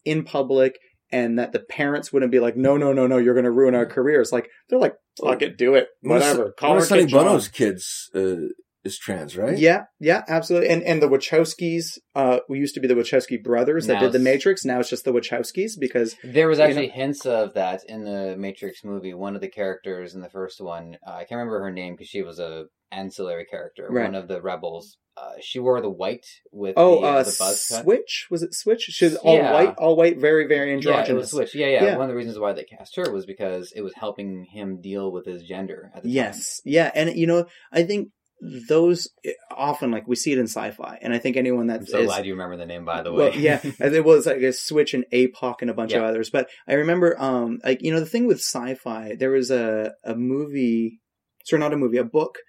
[0.03, 0.79] in public
[1.11, 3.75] and that the parents wouldn't be like, no, no, no, no, you're going to ruin
[3.75, 4.31] our careers.
[4.31, 6.51] Like, they're like, fuck it, do it, whatever.
[6.51, 8.49] Call one of Sonny Bono's kids uh,
[8.89, 9.57] is trans, right?
[9.57, 10.69] Yeah, yeah, absolutely.
[10.69, 14.11] And and the Wachowskis, uh, we used to be the Wachowski brothers that Now did
[14.11, 14.65] the Matrix.
[14.65, 16.93] Now it's just the Wachowskis because There was You actually know?
[16.93, 19.13] hints of that in the Matrix movie.
[19.13, 22.07] One of the characters in the first one, uh, I can't remember her name because
[22.09, 23.87] she was a ancillary character.
[23.89, 24.05] Right.
[24.05, 24.97] One of the rebels.
[25.17, 27.83] Uh, she wore the white with Oh, the, uh, uh, the buzz cut.
[27.83, 28.83] Switch was it Switch?
[28.83, 29.51] She's all Yeah.
[29.51, 31.53] white, all white, very, very Yeah, it was Switch.
[31.53, 31.95] Yeah, yeah, Yeah.
[31.97, 35.11] One of the reasons why they cast her was because it was helping him deal
[35.11, 36.15] with his gender at the time.
[36.15, 38.09] yes, yeah, and you know, I think
[38.41, 41.91] those eh, often like we see it in sci-fi, and I think anyone I'm that's
[41.91, 43.29] so glad you remember the name, by the way.
[43.29, 46.29] Well, yeah, it was like a Switch and APOC and a bunch of others.
[46.29, 50.15] But I remember, um, like you know, the thing with sci-fi, there was a a
[50.15, 50.99] movie,
[51.45, 52.39] sorry, not a movie, a book.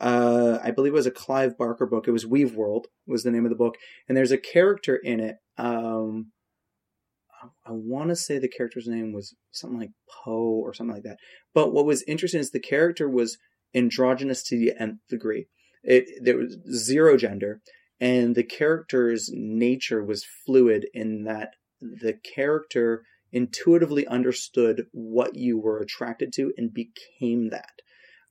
[0.00, 2.08] Uh, I believe it was a Clive Barker book.
[2.08, 3.76] It was Weave World was the name of the book,
[4.08, 5.36] and there's a character in it.
[5.56, 6.32] Um,
[7.66, 9.90] I want to say the character's name was something like
[10.24, 11.18] Poe or something like that.
[11.52, 13.36] But what was interesting is the character was
[13.74, 15.46] androgynous to the nth degree.
[15.82, 17.60] It there was zero gender
[18.00, 25.80] and the character's nature was fluid in that the character intuitively understood what you were
[25.80, 27.80] attracted to and became that.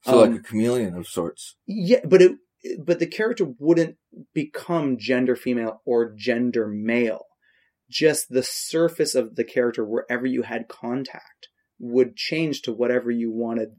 [0.04, 1.56] So like Um, a chameleon of sorts.
[1.66, 2.32] Yeah, but it
[2.80, 3.98] but the character wouldn't
[4.34, 7.26] become gender female or gender male.
[7.89, 13.32] Just the surface of the character wherever you had contact would change to whatever you
[13.32, 13.70] wanted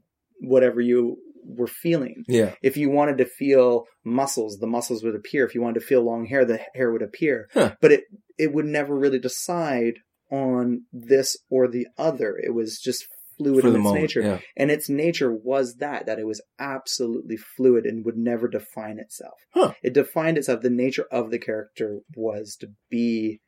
[0.41, 2.23] whatever you were feeling.
[2.27, 2.53] Yeah.
[2.61, 5.45] If you wanted to feel muscles, the muscles would appear.
[5.45, 7.47] If you wanted to feel long hair, the hair would appear.
[7.53, 7.75] Huh.
[7.81, 8.03] But it
[8.37, 9.95] it would never really decide
[10.31, 12.35] on this or the other.
[12.41, 13.05] It was just
[13.37, 14.01] fluid For in its moment.
[14.01, 14.21] nature.
[14.21, 14.39] Yeah.
[14.57, 19.33] And its nature was that, that it was absolutely fluid and would never define itself.
[19.53, 19.73] Huh.
[19.83, 20.61] It defined itself.
[20.61, 23.39] The nature of the character was to be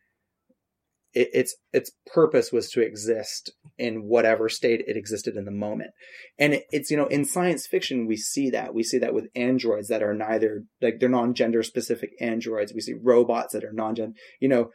[1.14, 5.92] it, its its purpose was to exist in whatever state it existed in the moment.
[6.38, 8.74] And it, it's you know in science fiction we see that.
[8.74, 12.74] We see that with androids that are neither like they're non-gender specific androids.
[12.74, 14.70] We see robots that are non-gender you know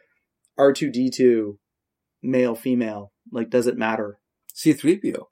[0.59, 1.57] r2d2
[2.22, 4.18] male female like does it matter
[4.55, 5.24] C3PO.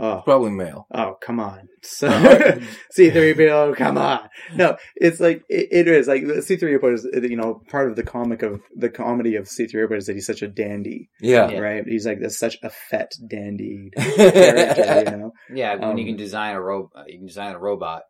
[0.00, 0.86] Oh Probably male.
[0.92, 1.68] Oh, come on.
[1.82, 2.08] So,
[2.98, 4.28] C3PO, come on.
[4.54, 8.42] No, it's like, it, it is like C3PO is, you know, part of the comic
[8.42, 11.48] of, the comedy of C3PO is that he's such a dandy, Yeah.
[11.50, 11.58] Yeah.
[11.60, 11.84] right?
[11.86, 15.32] He's like this, such a fet dandy character, you know?
[15.54, 18.02] Yeah, when you Um, can design a ro- uh, you can design a robot.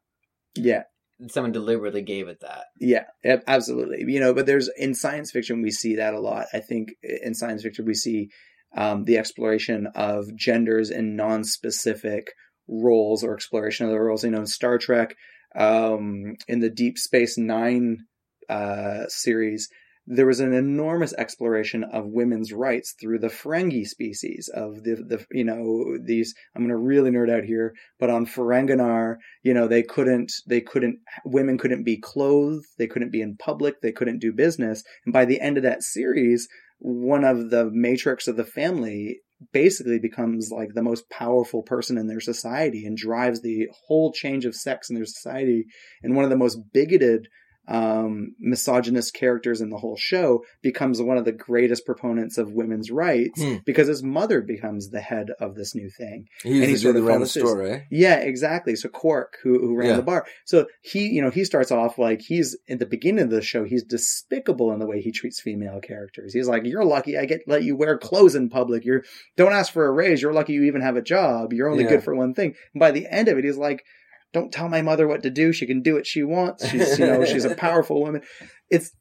[0.56, 0.82] Yeah.
[1.28, 2.64] Someone deliberately gave it that.
[2.80, 3.04] Yeah,
[3.46, 4.04] absolutely.
[4.12, 6.46] You know, but there's in science fiction we see that a lot.
[6.54, 8.30] I think in science fiction we see
[8.76, 12.32] um, the exploration of genders in non-specific
[12.68, 14.24] roles or exploration of the roles.
[14.24, 15.16] You know, in Star Trek,
[15.54, 18.06] um, in the Deep Space Nine
[18.48, 19.68] uh, series,
[20.06, 25.24] there was an enormous exploration of women's rights through the Ferengi species of the the
[25.30, 26.34] you know these.
[26.54, 30.60] I'm going to really nerd out here, but on Ferenginar, you know they couldn't they
[30.60, 35.12] couldn't women couldn't be clothed, they couldn't be in public, they couldn't do business, and
[35.12, 36.48] by the end of that series,
[36.80, 39.20] one of the matrix of the family
[39.52, 44.44] basically becomes like the most powerful person in their society and drives the whole change
[44.44, 45.64] of sex in their society.
[46.02, 47.28] And one of the most bigoted
[47.68, 52.90] um, misogynist characters in the whole show becomes one of the greatest proponents of women's
[52.90, 53.56] rights Hmm.
[53.64, 56.26] because his mother becomes the head of this new thing.
[56.42, 57.84] He was And he sort of ran the store?
[57.90, 58.74] Yeah, exactly.
[58.76, 59.96] So Quark, who who ran Yeah.
[59.96, 63.30] the bar, so he, you know, he starts off like he's in the beginning of
[63.30, 63.64] the show.
[63.64, 66.32] He's despicable in the way he treats female characters.
[66.32, 68.84] He's like, "You're lucky I get let you wear clothes in public.
[68.84, 69.04] You're
[69.36, 70.20] don't ask for a raise.
[70.22, 71.52] You're lucky you even have a job.
[71.52, 71.90] You're only Yeah.
[71.90, 73.84] good for one thing." And by the end of it, he's like,
[74.32, 75.52] "Don't tell my mother what to do.
[75.52, 76.68] She can do what she wants.
[76.68, 78.22] She's you know she's a powerful woman."
[78.70, 78.92] It's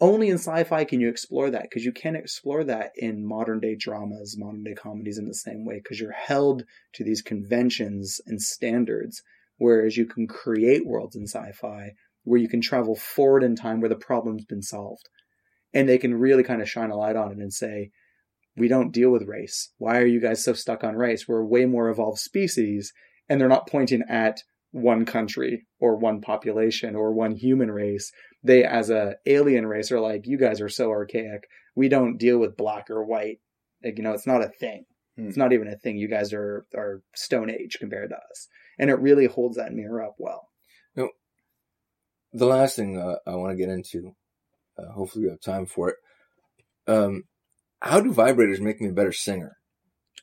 [0.00, 3.74] only in sci-fi can you explore that because you can't explore that in modern day
[3.74, 6.62] dramas, modern day comedies in the same way because you're held
[6.94, 9.22] to these conventions and standards.
[9.56, 13.88] Whereas you can create worlds in sci-fi where you can travel forward in time where
[13.88, 15.08] the problem's been solved.
[15.74, 17.90] And they can really kind of shine a light on it and say,
[18.56, 19.72] we don't deal with race.
[19.78, 21.26] Why are you guys so stuck on race?
[21.26, 22.92] We're a way more evolved species.
[23.28, 28.12] And they're not pointing at one country or one population or one human race.
[28.42, 31.48] They, as a alien race, are like, you guys are so archaic.
[31.74, 33.40] We don't deal with black or white.
[33.84, 34.84] Like, you know, it's not a thing.
[35.16, 35.28] Hmm.
[35.28, 35.96] It's not even a thing.
[35.96, 38.48] You guys are, are Stone Age compared to us.
[38.78, 40.48] And it really holds that mirror up well.
[40.94, 41.08] Now,
[42.32, 44.14] The last thing uh, I want to get into,
[44.78, 45.96] uh, hopefully we have time for it.
[46.86, 47.24] Um,
[47.80, 49.56] how do vibrators make me a better singer?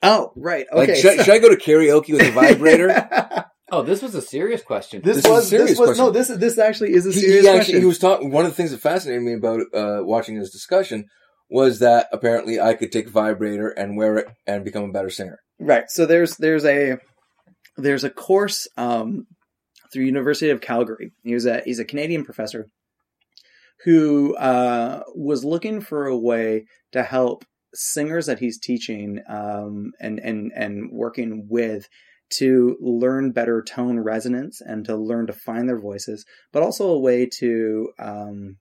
[0.03, 0.65] Oh, right.
[0.73, 1.01] Like, Okay.
[1.01, 2.89] should, should I go to karaoke with a vibrator?
[3.71, 5.01] Oh, this was a serious question.
[5.01, 6.37] this, This is a was serious this was no question.
[6.37, 7.79] this this actually is a he, serious he actually question.
[7.79, 8.31] he was talking.
[8.31, 11.05] One of the things that fascinated me about uh, watching this discussion
[11.49, 15.09] was that apparently I could take a vibrator and wear it and become a better
[15.09, 15.39] singer.
[15.59, 15.85] Right.
[15.89, 16.97] So there's there's a
[17.77, 19.25] there's a course um,
[19.91, 21.11] through University of Calgary.
[21.23, 22.67] He was a he's a Canadian professor
[23.83, 30.19] who uh, was looking for a way to help singers that he's teaching um, and
[30.19, 31.87] and and working with
[32.37, 36.99] to learn better tone resonance and to learn to find their voices, but also a
[36.99, 38.57] way to um,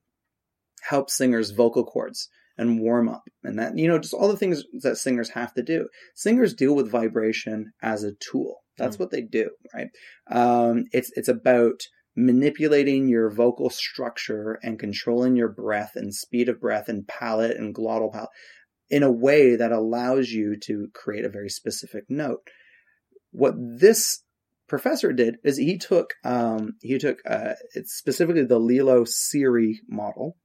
[0.82, 3.22] help singers vocal cords and warm up.
[3.42, 5.88] And that you know just all the things that singers have to do.
[6.14, 8.60] Singers deal with vibration as a tool.
[8.76, 9.88] That's what they do right?
[10.30, 11.80] Um, it's it's about
[12.16, 17.74] manipulating your vocal structure and controlling your breath and speed of breath and palate and
[17.74, 18.30] glottal palate
[18.88, 22.40] in a way that allows you to create a very specific note
[23.34, 24.22] what this
[24.68, 30.36] professor did is he took um, he took uh, it's specifically the LELO Siri model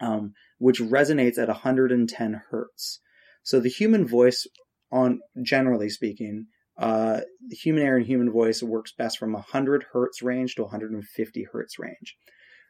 [0.00, 3.00] um, which resonates at 110 hertz.
[3.42, 4.46] So the human voice,
[4.90, 6.46] on generally speaking,
[6.78, 11.78] uh, human air and human voice works best from 100 hertz range to 150 hertz
[11.78, 12.16] range.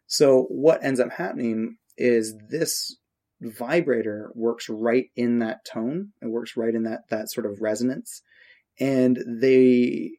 [0.06, 2.96] So what ends up happening is this
[3.40, 6.12] vibrator works right in that tone.
[6.22, 8.22] It works right in that that sort of resonance,
[8.78, 10.12] and they.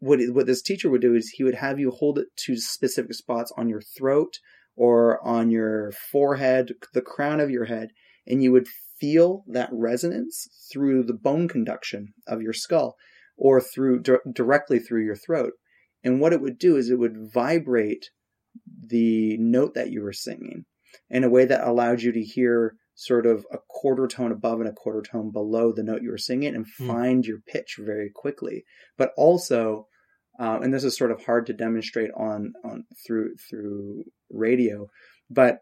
[0.00, 3.14] What, what this teacher would do is he would have you hold it to specific
[3.14, 4.40] spots on your throat
[4.74, 7.90] or on your forehead, the crown of your head,
[8.26, 8.66] and you would
[8.98, 12.96] feel that resonance through the bone conduction of your skull
[13.36, 15.52] or through di- directly through your throat.
[16.04, 18.10] And what it would do is it would vibrate
[18.84, 20.64] the note that you were singing
[21.10, 24.68] in a way that allowed you to hear sort of a quarter tone above and
[24.68, 26.86] a quarter tone below the note you were singing and Hmm.
[26.86, 28.64] find your pitch very quickly.
[28.98, 29.88] But also,
[30.38, 34.88] um, and this is sort of hard to demonstrate on on through through radio,
[35.30, 35.60] but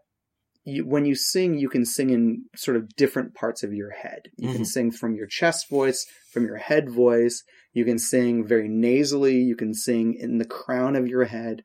[0.64, 4.28] you, when you sing, you can sing in sort of different parts of your head.
[4.36, 4.66] You can Mhm.
[4.66, 7.42] sing from your chest voice, from your head voice.
[7.72, 9.36] You can sing very nasally.
[9.38, 11.62] You can sing in the crown of your head.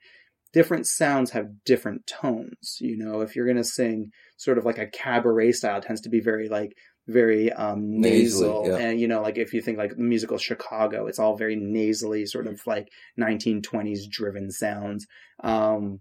[0.56, 2.78] Different sounds have different tones.
[2.80, 6.02] You know, if you're going to sing sort of like a cabaret style, it tends
[6.02, 6.72] to be very like
[7.08, 8.64] very um, Nasally, nasal.
[8.68, 8.78] yeah.
[8.78, 12.26] And you know, like if you think like the musical Chicago, it's all very nasally,
[12.26, 12.88] sort of like
[13.20, 15.06] 1920s driven sounds.
[15.44, 16.00] Um,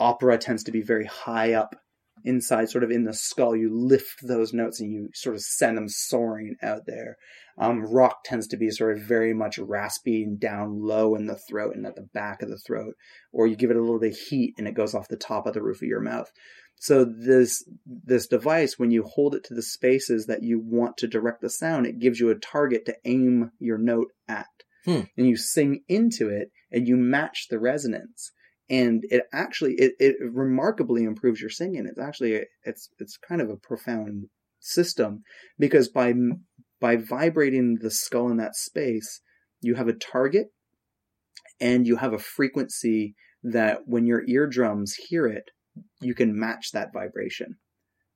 [0.00, 1.76] opera tends to be very high up
[2.24, 3.54] inside, sort of in the skull.
[3.54, 7.16] You lift those notes and you sort of send them soaring out there.
[7.56, 11.38] Um, rock tends to be sort of very much raspy and down low in the
[11.48, 12.94] throat and at the back of the throat,
[13.32, 15.46] or you give it a little bit of heat and it goes off the top
[15.46, 16.30] of the roof of your mouth.
[16.76, 21.06] So this this device, when you hold it to the spaces that you want to
[21.06, 24.46] direct the sound, it gives you a target to aim your note at,
[24.84, 25.02] Hmm.
[25.16, 28.32] and you sing into it, and you match the resonance
[28.68, 31.86] and it actually it, it remarkably improves your singing.
[31.86, 34.26] It's actually it's it's kind of a profound
[34.60, 35.22] system
[35.58, 36.14] because by
[36.80, 39.20] by vibrating the skull in that space
[39.60, 40.48] you have a target
[41.60, 45.50] and you have a frequency that when your eardrums hear it
[46.00, 47.56] you can match that vibration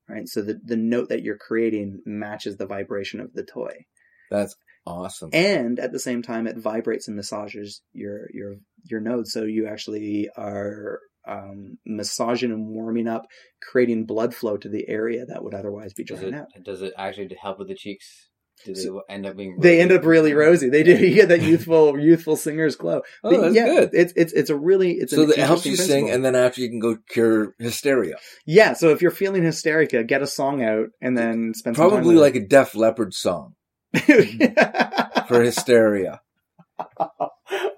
[0.09, 0.29] right?
[0.29, 3.85] So the, the note that you're creating matches the vibration of the toy.
[4.31, 4.55] That's
[4.89, 5.31] awesome.
[5.33, 9.67] and at the same time it vibrates and massages your your your nodes so you
[9.67, 13.27] actually are um, massaging and warming up
[13.71, 16.95] creating blood flow to the area that would otherwise be Does drying out does it
[16.97, 18.07] actually help with the cheeks?
[18.65, 19.59] Do they So- end up being?
[19.61, 23.31] they end up really rosy they do you get that youthful youthful singer's glow Oh,
[23.31, 23.91] But that's yeah good.
[23.93, 26.25] it's it's it's a really it's so an that it helps you interesting sing, and
[26.25, 28.17] then after you can go cure hysteria.
[28.47, 31.91] yeah so if you're feeling hysterica get a song out and then spend some time
[31.99, 33.58] Probably with like a Def Leppard song it.
[35.29, 36.21] for hysteria.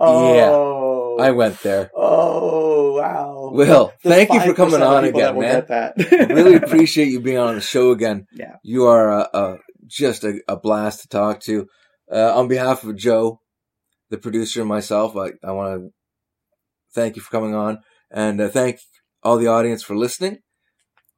[0.02, 1.90] Oh, I went there.
[1.94, 3.50] Oh wow.
[3.52, 5.54] Wil, The thank you for coming on people that again, man.
[5.54, 6.28] get that.
[6.30, 8.26] Really appreciate you being on the show again.
[8.32, 8.56] Yeah.
[8.62, 11.66] You are a, a, just a, a blast to talk to.
[12.10, 13.40] Uh, on behalf of Joe,
[14.08, 15.90] the producer, and myself, I, I want to
[16.94, 17.78] thank you for coming on
[18.10, 18.80] and uh, thank
[19.22, 20.38] all the audience for listening.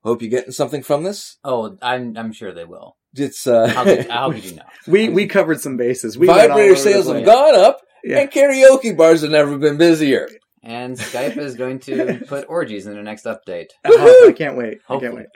[0.02, 1.38] Hope you're getting something from this.
[1.44, 2.96] Oh, I'm I'm sure they will.
[3.14, 4.66] It's uh, How could, how could you not?
[4.86, 6.16] we we covered some bases.
[6.18, 8.20] We vibrator sales have gone up, Yeah.
[8.20, 10.28] and karaoke bars have never been busier.
[10.62, 13.66] And Skype is going to put orgies in their next update.
[13.84, 14.78] Oh, I can't wait.
[14.88, 15.26] I can't wait.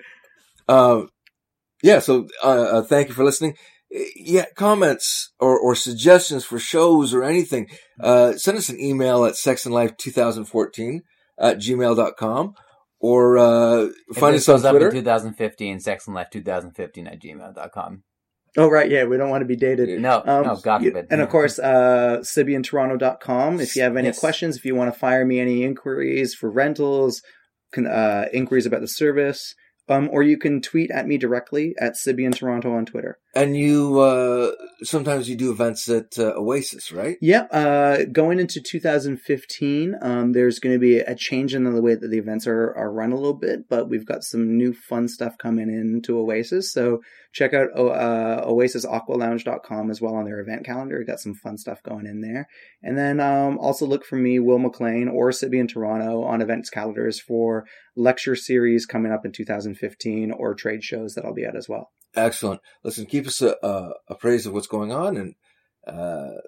[0.69, 1.09] Um,
[1.83, 1.99] yeah.
[1.99, 2.47] So, uh,
[2.79, 3.55] uh, thank you for listening.
[3.95, 7.69] Uh, Yeah, comments or, or suggestions for shows or anything,
[8.01, 11.01] uh, send us an email at sexandlife2014
[11.39, 12.55] at gmail.com
[13.01, 14.91] or, uh, If find this us on goes up in Twitter.
[14.97, 18.03] 2015, Sex and Life 2015 at gmail.com.
[18.59, 20.01] Oh right, yeah, we don't want to be dated.
[20.01, 21.09] No, Um, no, God forbid.
[21.11, 23.61] And of course, uh, SybianToronto.com.
[23.61, 24.19] If you have any Yes.
[24.19, 27.21] questions, if you want to fire me any inquiries for rentals,
[27.73, 29.55] can, uh, inquiries about the service,
[29.89, 33.19] um, or you can tweet at me directly at Sybian Toronto on Twitter.
[33.35, 37.17] And you, uh, sometimes you do events at uh, Oasis, right?
[37.21, 37.49] Yep.
[37.53, 42.09] Uh, going into 2015, um, there's going to be a change in the way that
[42.09, 45.37] the events are, are run a little bit, but we've got some new fun stuff
[45.39, 46.73] coming into Oasis.
[46.73, 47.03] So
[47.37, 50.97] check out uh, oasisaqualounge.com as well on their event calendar.
[50.97, 52.49] We've got some fun stuff going in there.
[52.83, 57.21] And then um, also look for me, Wil McLean, or Sybian Toronto on events calendars
[57.21, 61.69] for lecture series coming up in 2015 or trade shows that I'll be at as
[61.69, 61.91] well.
[62.15, 62.63] Excellent.
[62.83, 65.35] Listen, keep us uh, uh, appraised of what's going on, and
[65.87, 66.41] uh,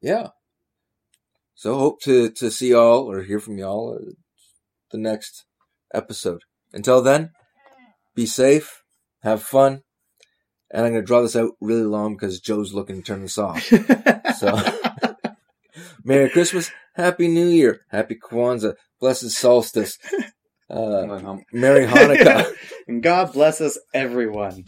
[0.00, 0.28] yeah.
[1.54, 4.12] So hope to to see y'all or hear from y'all uh,
[4.90, 5.44] the next
[5.94, 6.40] episode.
[6.72, 7.30] Until then,
[8.16, 8.82] be safe,
[9.22, 9.82] have fun,
[10.72, 13.38] and I'm going to draw this out really long because Joe's looking to turn this
[13.38, 13.70] off.
[14.38, 14.58] So,
[16.04, 19.98] Merry Christmas, Happy New Year, Happy Kwanzaa, Blessed Solstice,
[20.72, 21.36] I'm uh.
[21.52, 22.50] Merry Hanukkah.
[22.88, 24.64] and God bless us, everyone.